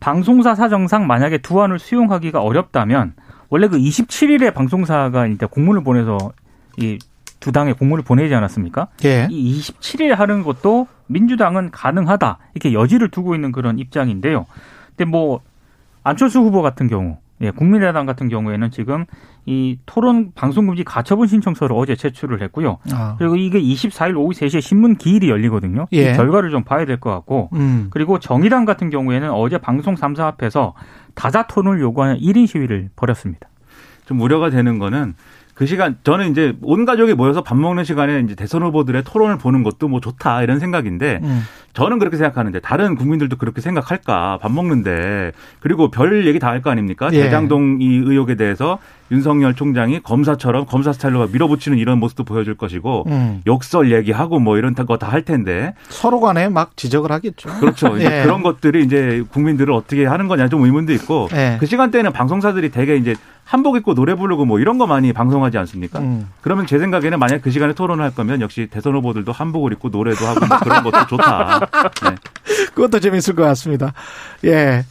방송사 0.00 0.54
사정상 0.54 1.06
만약에 1.06 1.38
두 1.38 1.62
안을 1.62 1.78
수용하기가 1.78 2.42
어렵다면 2.42 3.14
원래 3.48 3.68
그 3.68 3.78
27일에 3.78 4.52
방송사가 4.52 5.26
이제 5.28 5.46
공문을 5.46 5.82
보내서 5.84 6.18
이 6.78 6.98
두 7.40 7.52
당에 7.52 7.72
공문을 7.72 8.02
보내지 8.04 8.34
않았습니까? 8.34 8.88
예. 9.04 9.28
이 9.30 9.60
27일에 9.60 10.14
하는 10.14 10.42
것도 10.42 10.86
민주당은 11.06 11.70
가능하다 11.70 12.38
이렇게 12.54 12.72
여지를 12.72 13.08
두고 13.10 13.34
있는 13.34 13.52
그런 13.52 13.78
입장인데요. 13.78 14.46
근데 14.96 15.04
뭐 15.04 15.40
안철수 16.02 16.40
후보 16.40 16.62
같은 16.62 16.88
경우, 16.88 17.18
예, 17.42 17.50
국민의당 17.50 18.06
같은 18.06 18.28
경우에는 18.28 18.70
지금 18.70 19.04
이 19.44 19.78
토론 19.86 20.32
방송금지 20.34 20.84
가처분 20.84 21.26
신청서를 21.28 21.76
어제 21.76 21.94
제출을 21.94 22.40
했고요. 22.42 22.78
아, 22.92 23.16
그리고 23.18 23.36
이게 23.36 23.60
24일 23.60 24.16
오후 24.16 24.32
3시에 24.32 24.60
신문 24.60 24.96
기일이 24.96 25.28
열리거든요. 25.28 25.86
예. 25.92 26.10
이 26.12 26.16
결과를 26.16 26.50
좀 26.50 26.64
봐야 26.64 26.84
될 26.86 26.98
것 26.98 27.10
같고. 27.10 27.50
음, 27.52 27.88
그리고 27.90 28.18
정의당 28.18 28.64
같은 28.64 28.88
경우에는 28.90 29.30
어제 29.30 29.58
방송 29.58 29.94
3사 29.94 30.20
앞에서 30.20 30.74
다자 31.14 31.46
토론을 31.46 31.80
요구하는 31.80 32.18
1인 32.18 32.46
시위를 32.46 32.88
벌였습니다. 32.96 33.48
좀 34.06 34.20
우려가 34.20 34.50
되는 34.50 34.78
거는 34.78 35.14
그 35.56 35.64
시간 35.64 35.96
저는 36.04 36.30
이제 36.30 36.54
온 36.60 36.84
가족이 36.84 37.14
모여서 37.14 37.42
밥 37.42 37.56
먹는 37.56 37.82
시간에 37.84 38.20
이제 38.20 38.34
대선 38.34 38.62
후보들의 38.62 39.02
토론을 39.04 39.38
보는 39.38 39.62
것도 39.62 39.88
뭐 39.88 40.00
좋다 40.00 40.42
이런 40.42 40.58
생각인데 40.60 41.20
음. 41.22 41.42
저는 41.72 41.98
그렇게 41.98 42.16
생각하는데 42.18 42.60
다른 42.60 42.94
국민들도 42.94 43.36
그렇게 43.36 43.60
생각할까 43.62 44.38
밥 44.40 44.52
먹는데 44.52 45.32
그리고 45.60 45.90
별 45.90 46.26
얘기 46.26 46.38
다 46.38 46.48
할 46.50 46.60
거 46.62 46.70
아닙니까 46.70 47.08
예. 47.12 47.22
대장동 47.24 47.78
이 47.80 47.96
의혹에 47.96 48.34
대해서 48.34 48.78
윤석열 49.10 49.54
총장이 49.54 50.00
검사처럼 50.02 50.66
검사 50.66 50.92
스타일로 50.92 51.18
막 51.20 51.30
밀어붙이는 51.32 51.78
이런 51.78 51.98
모습도 52.00 52.24
보여줄 52.24 52.56
것이고 52.56 53.04
음. 53.08 53.42
욕설 53.46 53.92
얘기하고 53.92 54.38
뭐 54.38 54.58
이런 54.58 54.74
거 54.74 54.96
다 54.98 55.08
할 55.08 55.22
텐데 55.22 55.74
서로 55.88 56.20
간에 56.20 56.48
막 56.48 56.76
지적을 56.76 57.10
하겠죠. 57.12 57.48
그렇죠 57.60 57.96
예. 58.00 58.22
그런 58.24 58.42
것들이 58.42 58.84
이제 58.84 59.22
국민들을 59.30 59.72
어떻게 59.72 60.04
하는 60.06 60.28
거냐 60.28 60.48
좀 60.48 60.62
의문도 60.64 60.92
있고 60.94 61.28
예. 61.34 61.56
그 61.60 61.66
시간대에는 61.66 62.12
방송사들이 62.12 62.70
되게 62.70 62.96
이제 62.96 63.14
한복 63.44 63.76
입고 63.76 63.94
노래 63.94 64.14
부르고 64.16 64.44
뭐 64.44 64.58
이런 64.58 64.76
거 64.78 64.88
많이 64.88 65.12
방송하 65.12 65.45
지 65.50 65.58
않습니까? 65.58 66.00
음. 66.00 66.28
그러면 66.40 66.66
제 66.66 66.78
생각에는 66.78 67.18
만약 67.18 67.42
그 67.42 67.50
시간에 67.50 67.72
토론을 67.72 68.04
할 68.04 68.14
거면 68.14 68.40
역시 68.40 68.68
대선 68.70 68.94
후보들도 68.94 69.32
한복을 69.32 69.72
입고 69.74 69.88
노래도 69.88 70.26
하고 70.26 70.46
뭐 70.46 70.58
그런 70.58 70.82
것도 70.82 71.06
좋다. 71.08 71.60
네. 72.02 72.14
그것도 72.74 73.00
재밌을 73.00 73.34
것 73.34 73.42
같습니다. 73.44 73.92
예. 74.44 74.84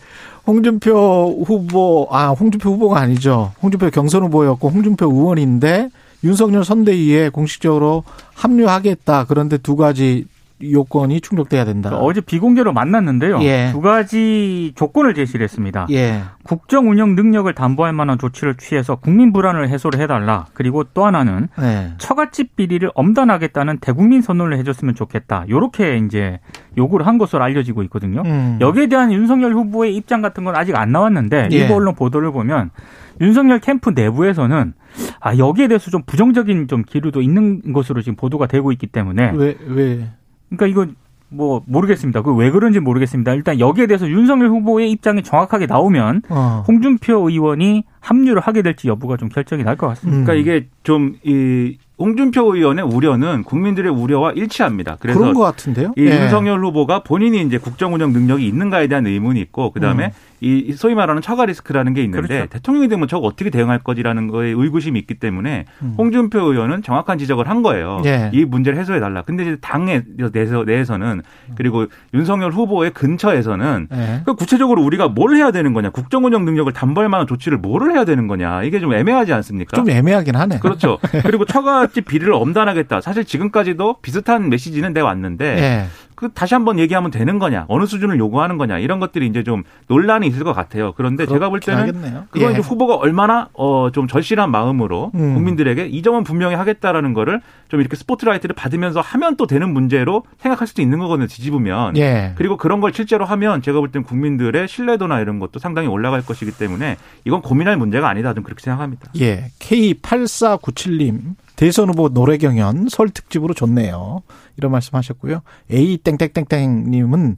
홍준표 0.47 1.43
후보, 1.45 2.07
아, 2.11 2.29
홍준표 2.29 2.71
후보가 2.71 2.99
아니죠. 2.99 3.53
홍준표 3.63 3.89
경선 3.89 4.23
후보였고, 4.23 4.69
홍준표 4.69 5.07
의원인데, 5.07 5.89
윤석열 6.23 6.63
선대위에 6.63 7.29
공식적으로 7.29 8.03
합류하겠다. 8.35 9.25
그런데 9.25 9.57
두 9.57 9.75
가지 9.75 10.25
요건이 10.61 11.19
충족돼야 11.19 11.65
된다. 11.65 11.89
그러니까 11.89 12.05
어제 12.05 12.21
비공개로 12.21 12.71
만났는데요. 12.71 13.41
예. 13.41 13.69
두 13.71 13.81
가지 13.81 14.71
조건을 14.75 15.13
제시를 15.13 15.43
했습니다. 15.43 15.87
예. 15.91 16.21
국정 16.43 16.89
운영 16.89 17.15
능력을 17.15 17.51
담보할 17.53 17.91
만한 17.91 18.17
조치를 18.17 18.55
취해서 18.55 18.95
국민 18.95 19.33
불안을 19.33 19.67
해소를 19.69 19.99
해달라. 19.99 20.45
그리고 20.53 20.83
또 20.85 21.05
하나는 21.05 21.49
네. 21.59 21.93
처갓집 21.97 22.55
비리를 22.55 22.89
엄단하겠다는 22.95 23.79
대국민 23.79 24.21
선언을 24.21 24.57
해줬으면 24.59 24.95
좋겠다. 24.95 25.45
요렇게 25.49 25.97
이제 26.05 26.39
요구를 26.77 27.05
한 27.05 27.17
것으로 27.17 27.43
알려지고 27.43 27.83
있거든요. 27.83 28.23
음. 28.25 28.57
여기에 28.61 28.87
대한 28.87 29.11
윤석열 29.11 29.53
후보의 29.53 29.95
입장 29.95 30.21
같은 30.21 30.45
건 30.45 30.55
아직 30.55 30.77
안 30.77 30.91
나왔는데 30.91 31.49
예. 31.51 31.55
일부 31.55 31.75
언론 31.75 31.95
보도를 31.95 32.31
보면 32.31 32.71
윤석열 33.19 33.59
캠프 33.59 33.91
내부에서는 33.91 34.73
아 35.19 35.37
여기에 35.37 35.67
대해서 35.67 35.91
좀 35.91 36.03
부정적인 36.05 36.67
좀 36.67 36.83
기류도 36.83 37.21
있는 37.21 37.73
것으로 37.73 38.01
지금 38.01 38.15
보도가 38.15 38.47
되고 38.47 38.71
있기 38.71 38.87
때문에 38.87 39.31
왜, 39.35 39.57
왜. 39.67 40.09
그러니까 40.49 40.67
이거 40.67 40.91
뭐 41.29 41.61
모르겠습니다. 41.65 42.21
그 42.21 42.33
왜 42.35 42.51
그런지 42.51 42.79
모르겠습니다. 42.79 43.33
일단 43.33 43.59
여기에 43.59 43.87
대해서 43.87 44.07
윤석열 44.07 44.49
후보의 44.49 44.91
입장이 44.91 45.23
정확하게 45.23 45.65
나오면 45.65 46.21
어. 46.29 46.63
홍준표 46.67 47.29
의원이 47.29 47.83
합류를 48.05 48.41
하게 48.41 48.61
될지 48.61 48.87
여부가 48.87 49.17
좀 49.17 49.29
결정이 49.29 49.63
날 49.63 49.75
것 49.75 49.87
같습니다. 49.87 50.19
음. 50.19 50.23
그러니까 50.25 50.41
이게 50.41 50.67
좀 50.83 51.15
이 51.23 51.77
홍준표 51.97 52.53
의원의 52.53 52.83
우려는 52.83 53.43
국민들의 53.43 53.89
우려와 53.89 54.33
일치합니다. 54.33 54.97
그래서 54.99 55.17
그런 55.17 55.33
것 55.33 55.39
같은데요? 55.41 55.93
이 55.97 56.05
예. 56.05 56.23
윤석열 56.23 56.59
후보가 56.63 57.03
본인이 57.03 57.41
이제 57.41 57.57
국정 57.57 57.93
운영 57.93 58.11
능력이 58.11 58.45
있는가에 58.45 58.87
대한 58.87 59.07
의문이 59.07 59.39
있고 59.39 59.71
그다음에 59.71 60.07
음. 60.07 60.11
이 60.41 60.73
소위 60.73 60.93
말하는 60.93 61.21
처가 61.21 61.45
리스크라는 61.45 61.93
게 61.93 62.03
있는데 62.03 62.27
그렇죠. 62.27 62.49
대통령이 62.49 62.89
되면 62.89 63.07
저거 63.07 63.25
어떻게 63.27 63.49
대응할 63.49 63.79
거지라는 63.79 64.27
거에 64.27 64.49
의구심이 64.49 64.99
있기 64.99 65.13
때문에 65.15 65.65
음. 65.81 65.95
홍준표 65.97 66.39
의원은 66.51 66.83
정확한 66.83 67.17
지적을 67.17 67.47
한 67.49 67.63
거예요. 67.63 68.01
예. 68.05 68.29
이 68.33 68.43
문제를 68.43 68.77
해소해 68.77 68.99
달라. 68.99 69.21
근데 69.21 69.43
이제 69.43 69.57
당에 69.61 70.01
내에서 70.33 70.65
내에서는 70.65 71.21
그리고 71.55 71.85
윤석열 72.13 72.51
후보의 72.51 72.91
근처에서는 72.91 73.87
예. 73.93 74.21
그 74.25 74.35
구체적으로 74.35 74.83
우리가 74.83 75.07
뭘 75.07 75.37
해야 75.37 75.51
되는 75.51 75.73
거냐, 75.73 75.91
국정 75.91 76.25
운영 76.25 76.43
능력을 76.43 76.71
담보할 76.73 77.07
만한 77.07 77.25
조치를 77.25 77.57
뭐를 77.59 77.93
해야 77.95 78.05
되는 78.05 78.27
거냐, 78.27 78.63
이게 78.63 78.79
좀 78.79 78.93
애매하지 78.93 79.33
않습니까? 79.33 79.75
좀 79.75 79.89
애매하긴 79.89 80.35
하네. 80.35 80.59
그렇죠. 80.59 80.99
그리고 81.23 81.45
처갓집 81.45 82.05
비리를 82.05 82.31
엄단하겠다. 82.33 83.01
사실 83.01 83.25
지금까지도 83.25 83.97
비슷한 84.01 84.49
메시지는 84.49 84.93
내왔는데 84.93 85.45
예. 85.57 85.85
그 86.15 86.29
다시 86.33 86.53
한번 86.53 86.79
얘기하면 86.79 87.11
되는 87.11 87.39
거냐, 87.39 87.65
어느 87.67 87.85
수준을 87.85 88.17
요구하는 88.19 88.57
거냐 88.57 88.79
이런 88.79 88.99
것들이 88.99 89.27
이제 89.27 89.43
좀 89.43 89.63
논란이 89.87 90.27
있을 90.27 90.43
것 90.43 90.53
같아요. 90.53 90.93
그런데 90.95 91.25
제가 91.25 91.49
볼 91.49 91.59
때는 91.59 91.81
하겠네요. 91.81 92.23
그건 92.29 92.49
예. 92.49 92.53
이제 92.53 92.61
후보가 92.61 92.95
얼마나 92.95 93.49
어 93.53 93.89
좀 93.93 94.07
절실한 94.07 94.49
마음으로 94.51 95.11
음. 95.15 95.33
국민들에게 95.35 95.85
이 95.87 96.01
점은 96.01 96.23
분명히 96.23 96.55
하겠다라는 96.55 97.13
거를 97.13 97.41
좀 97.69 97.79
이렇게 97.81 97.95
스포트라이트를 97.95 98.55
받으면서 98.55 98.99
하면 99.01 99.35
또 99.37 99.45
되는 99.47 99.71
문제로 99.71 100.23
생각할 100.39 100.67
수도 100.67 100.81
있는 100.81 100.99
거거든요. 100.99 101.27
뒤집으면. 101.27 101.95
예. 101.97 102.33
그리고 102.35 102.57
그런 102.57 102.81
걸 102.81 102.93
실제로 102.93 103.25
하면 103.25 103.61
제가 103.61 103.79
볼 103.79 103.89
땐 103.91 104.03
국민들의 104.03 104.67
신뢰도나 104.67 105.19
이런 105.19 105.39
것도 105.39 105.59
상당히 105.59 105.87
올라갈 105.87 106.25
것이기 106.25 106.51
때문에 106.51 106.97
이건 107.25 107.41
고민할 107.41 107.77
문제가 107.77 108.09
아니다. 108.09 108.33
좀 108.33 108.43
그렇게 108.43 108.61
생각합니다. 108.63 109.11
예. 109.19 109.51
K8497님, 109.59 111.35
대선 111.55 111.89
후보 111.89 112.09
노래 112.09 112.37
경연 112.37 112.87
설 112.89 113.09
특집으로 113.09 113.53
좋네요. 113.53 114.21
이런 114.57 114.71
말씀 114.71 114.95
하셨고요. 114.95 115.41
A 115.71 115.97
땡땡땡땡 115.97 116.89
님은 116.89 117.37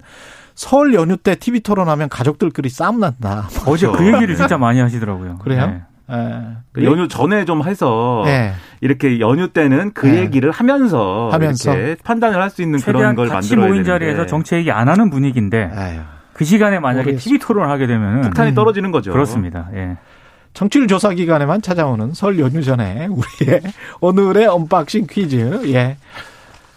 설 0.55 0.93
연휴 0.93 1.17
때 1.17 1.35
TV 1.35 1.59
토론하면 1.59 2.09
가족들끼리 2.09 2.69
싸움 2.69 2.99
난다. 2.99 3.47
어제 3.65 3.87
그. 3.87 4.05
얘기를 4.13 4.35
진짜 4.35 4.57
많이 4.57 4.79
하시더라고요. 4.79 5.37
그래요? 5.37 5.67
네. 5.67 5.81
예. 6.09 6.41
그 6.71 6.83
연휴 6.85 7.07
전에 7.09 7.43
좀 7.45 7.63
해서 7.67 8.23
예. 8.27 8.53
이렇게 8.79 9.19
연휴 9.19 9.49
때는 9.49 9.91
그 9.93 10.07
네. 10.07 10.19
얘기를 10.21 10.51
하면서, 10.51 11.29
하면서. 11.31 11.75
이렇게 11.75 12.01
판단을 12.01 12.41
할 12.41 12.49
수 12.49 12.61
있는 12.61 12.79
최대한 12.79 13.13
그런 13.13 13.15
걸 13.15 13.27
같이 13.27 13.55
만들어야 13.55 13.67
모인 13.67 13.83
되는데. 13.83 14.05
자리에서 14.05 14.25
정치 14.25 14.55
얘기 14.55 14.71
안 14.71 14.87
하는 14.87 15.09
분위기인데 15.09 15.69
아유. 15.75 15.99
그 16.33 16.45
시간에 16.45 16.79
만약에 16.79 17.03
모르겠습니다. 17.11 17.23
TV 17.23 17.39
토론을 17.39 17.69
하게 17.69 17.87
되면 17.87 18.17
은 18.17 18.21
폭탄이 18.21 18.55
떨어지는 18.55 18.91
거죠. 18.91 19.11
그렇습니다. 19.11 19.67
예. 19.73 19.97
청취율 20.57 20.87
조사 20.87 21.11
기간에만 21.13 21.61
찾아오는 21.61 22.15
설 22.15 22.39
연휴 22.39 22.63
전에 22.63 23.07
우리의 23.11 23.61
오늘의 24.01 24.47
unboxing 24.47 25.05
퀴즈. 25.07 25.61
예. 25.71 25.97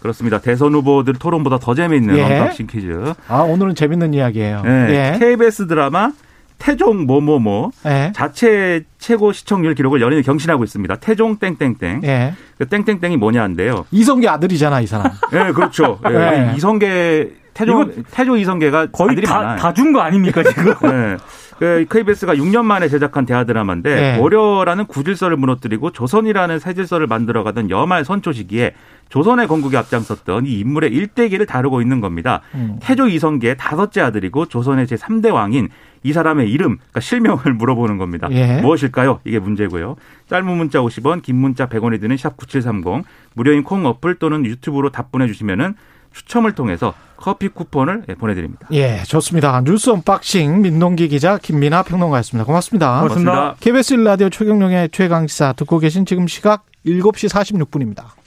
그렇습니다. 0.03 0.39
대선 0.39 0.73
후보들 0.75 1.15
토론보다 1.15 1.57
더 1.57 1.73
재미있는 1.73 2.15
예. 2.15 2.21
unboxing 2.21 2.67
퀴즈. 2.67 3.13
아, 3.27 3.39
오늘은 3.39 3.73
재밌는 3.73 4.13
이야기예요. 4.13 4.61
네. 4.61 5.13
예. 5.15 5.19
KBS 5.19 5.65
드라마 5.65 6.11
태종 6.59 7.07
뭐뭐뭐 7.07 7.71
예. 7.87 8.11
자체 8.15 8.83
최고 8.99 9.33
시청률 9.33 9.73
기록을 9.73 9.99
연일 9.99 10.21
경신하고 10.21 10.63
있습니다. 10.63 10.97
태종 10.97 11.37
땡땡땡. 11.37 12.01
예. 12.03 12.35
그 12.59 12.67
땡땡땡이 12.67 13.17
뭐냐인데요. 13.17 13.87
이성계 13.89 14.29
아들이잖아, 14.29 14.81
이 14.81 14.85
사람. 14.85 15.11
예, 15.33 15.51
그렇죠. 15.53 15.97
예, 16.07 16.11
네. 16.11 16.53
이성계 16.55 17.31
태종 17.55 17.91
태조 18.11 18.37
이성계가 18.37 18.91
거의 18.91 19.19
다. 19.23 19.55
다 19.55 19.73
준 19.73 19.91
거 19.91 20.01
아닙니까 20.01 20.43
지금? 20.43 20.65
네. 20.83 21.17
그 21.61 21.85
KBS가 21.87 22.33
6년 22.33 22.65
만에 22.65 22.89
제작한 22.89 23.27
대하 23.27 23.43
드라마인데 23.43 23.95
네. 23.95 24.17
고려라는 24.17 24.87
구질서를 24.87 25.37
무너뜨리고 25.37 25.91
조선이라는 25.91 26.57
새 26.57 26.73
질서를 26.73 27.05
만들어가던 27.05 27.69
여말 27.69 28.03
선초 28.03 28.31
시기에 28.31 28.73
조선의 29.09 29.47
건국에 29.47 29.77
앞장섰던 29.77 30.47
이 30.47 30.59
인물의 30.59 30.91
일대기를 30.91 31.45
다루고 31.45 31.83
있는 31.83 32.01
겁니다. 32.01 32.41
음. 32.55 32.79
태조 32.81 33.09
이성계의 33.09 33.57
다섯째 33.57 34.01
아들이고 34.01 34.47
조선의 34.47 34.87
제3대 34.87 35.31
왕인 35.31 35.69
이 36.01 36.13
사람의 36.13 36.49
이름, 36.49 36.77
그러니까 36.77 36.99
실명을 36.99 37.53
물어보는 37.53 37.99
겁니다. 37.99 38.27
예. 38.31 38.59
무엇일까요? 38.59 39.19
이게 39.23 39.37
문제고요. 39.37 39.97
짧은 40.31 40.47
문자 40.47 40.79
50원, 40.79 41.21
긴 41.21 41.35
문자 41.35 41.69
100원이 41.69 42.01
드는 42.01 42.17
샵 42.17 42.37
9730, 42.37 43.05
무료인 43.35 43.61
콩 43.61 43.85
어플 43.85 44.15
또는 44.15 44.47
유튜브로 44.47 44.89
답변해 44.89 45.27
주시면은 45.27 45.75
추첨을 46.13 46.53
통해서 46.53 46.93
커피 47.17 47.47
쿠폰을 47.49 48.03
예, 48.09 48.15
보내드립니다. 48.15 48.67
예, 48.71 49.03
좋습니다. 49.03 49.61
뉴스 49.61 49.89
unboxing 49.91 50.61
민동기 50.61 51.07
기자 51.07 51.37
김민아 51.37 51.83
평론가였습니다. 51.83 52.45
고맙습니다. 52.45 53.01
고맙습니다. 53.01 53.55
KBS 53.59 53.95
1라디오 53.95 54.31
최경영의 54.31 54.89
최강시사 54.91 55.53
듣고 55.53 55.79
계신 55.79 56.05
지금 56.05 56.27
시각 56.27 56.65
7시 56.85 57.29
46분입니다. 57.29 58.20